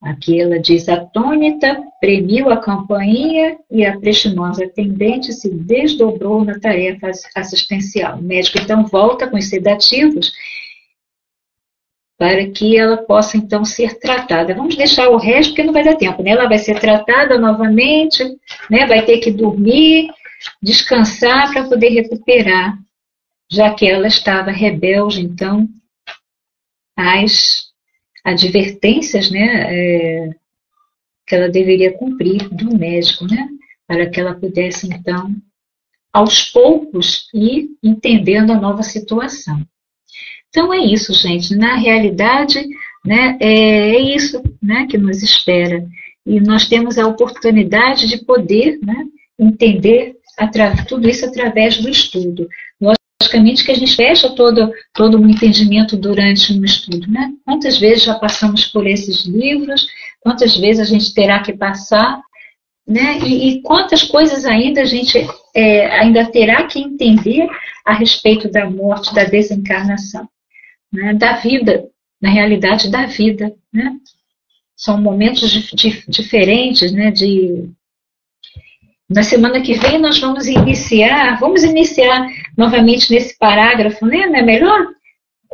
[0.00, 7.10] Aqui ela diz: atônita, premiu a campainha e a prestimosa atendente se desdobrou na tarefa
[7.34, 8.18] assistencial.
[8.18, 10.32] O médico então volta com os sedativos
[12.18, 14.54] para que ela possa então ser tratada.
[14.54, 16.32] Vamos deixar o resto porque não vai dar tempo, né?
[16.32, 18.24] Ela vai ser tratada novamente,
[18.68, 18.86] né?
[18.86, 20.10] Vai ter que dormir,
[20.60, 22.76] descansar para poder recuperar,
[23.50, 25.68] já que ela estava rebelde, então,
[26.96, 27.68] às
[28.24, 30.30] advertências né, é,
[31.26, 33.48] que ela deveria cumprir do médico, né,
[33.86, 35.34] para que ela pudesse, então,
[36.12, 39.64] aos poucos, ir entendendo a nova situação.
[40.48, 41.54] Então é isso, gente.
[41.54, 42.66] Na realidade,
[43.04, 45.86] né, é, é isso né, que nos espera.
[46.26, 49.04] E nós temos a oportunidade de poder né,
[49.38, 50.16] entender
[50.86, 52.48] tudo isso através do estudo
[53.20, 57.10] logicamente que a gente fecha todo, todo o entendimento durante um estudo.
[57.10, 57.32] Né?
[57.44, 59.86] Quantas vezes já passamos por esses livros,
[60.20, 62.20] quantas vezes a gente terá que passar,
[62.86, 63.18] né?
[63.18, 65.18] e, e quantas coisas ainda a gente
[65.54, 67.46] é, ainda terá que entender
[67.84, 70.28] a respeito da morte, da desencarnação,
[70.92, 71.14] né?
[71.14, 71.84] da vida,
[72.20, 73.54] na realidade da vida.
[73.72, 73.96] Né?
[74.76, 75.50] São momentos
[76.08, 77.10] diferentes né?
[77.10, 77.70] de
[79.08, 84.26] na semana que vem nós vamos iniciar, vamos iniciar novamente nesse parágrafo, né?
[84.26, 84.86] Não é melhor?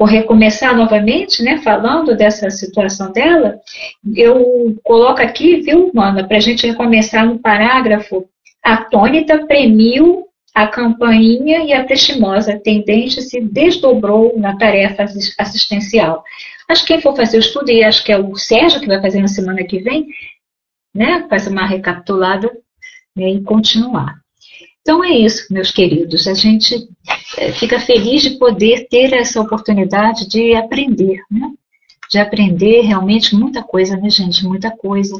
[0.02, 3.60] recomeçar novamente, né, falando dessa situação dela,
[4.16, 8.28] eu coloco aqui, viu, Mana, para a gente recomeçar no parágrafo,
[8.60, 15.02] a tônita premiu a campainha e a prestimosa tendente se desdobrou na tarefa
[15.38, 16.22] assistencial.
[16.68, 19.02] Acho que quem for fazer o estudo, e acho que é o Sérgio que vai
[19.02, 20.06] fazer na semana que vem,
[20.94, 22.48] né, faz uma recapitulada
[23.16, 24.14] né, e continuar.
[24.80, 26.28] Então é isso, meus queridos.
[26.28, 26.88] A gente
[27.38, 31.50] eh, fica feliz de poder ter essa oportunidade de aprender, né?
[32.10, 34.44] De aprender realmente muita coisa, né, gente?
[34.44, 35.18] Muita coisa.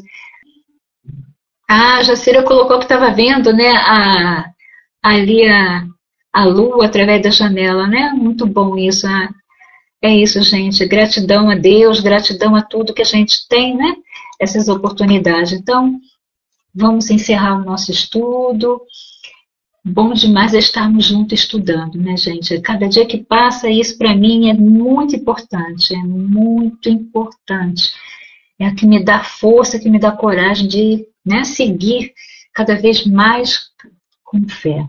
[1.67, 4.51] A Jacira colocou que estava vendo, né, a,
[5.09, 5.85] ali a,
[6.33, 8.11] a lua através da janela, né?
[8.11, 9.07] Muito bom isso.
[9.07, 9.29] Ah,
[10.01, 10.85] é isso, gente.
[10.85, 13.95] Gratidão a Deus, gratidão a tudo que a gente tem, né?
[14.39, 15.53] Essas oportunidades.
[15.53, 15.99] Então,
[16.77, 18.81] Vamos encerrar o nosso estudo.
[19.81, 22.59] Bom demais estarmos juntos estudando, né, gente?
[22.59, 27.93] Cada dia que passa, isso para mim é muito importante, é muito importante.
[28.59, 32.11] É o que me dá força, que me dá coragem de né, seguir
[32.53, 33.67] cada vez mais
[34.21, 34.85] com fé.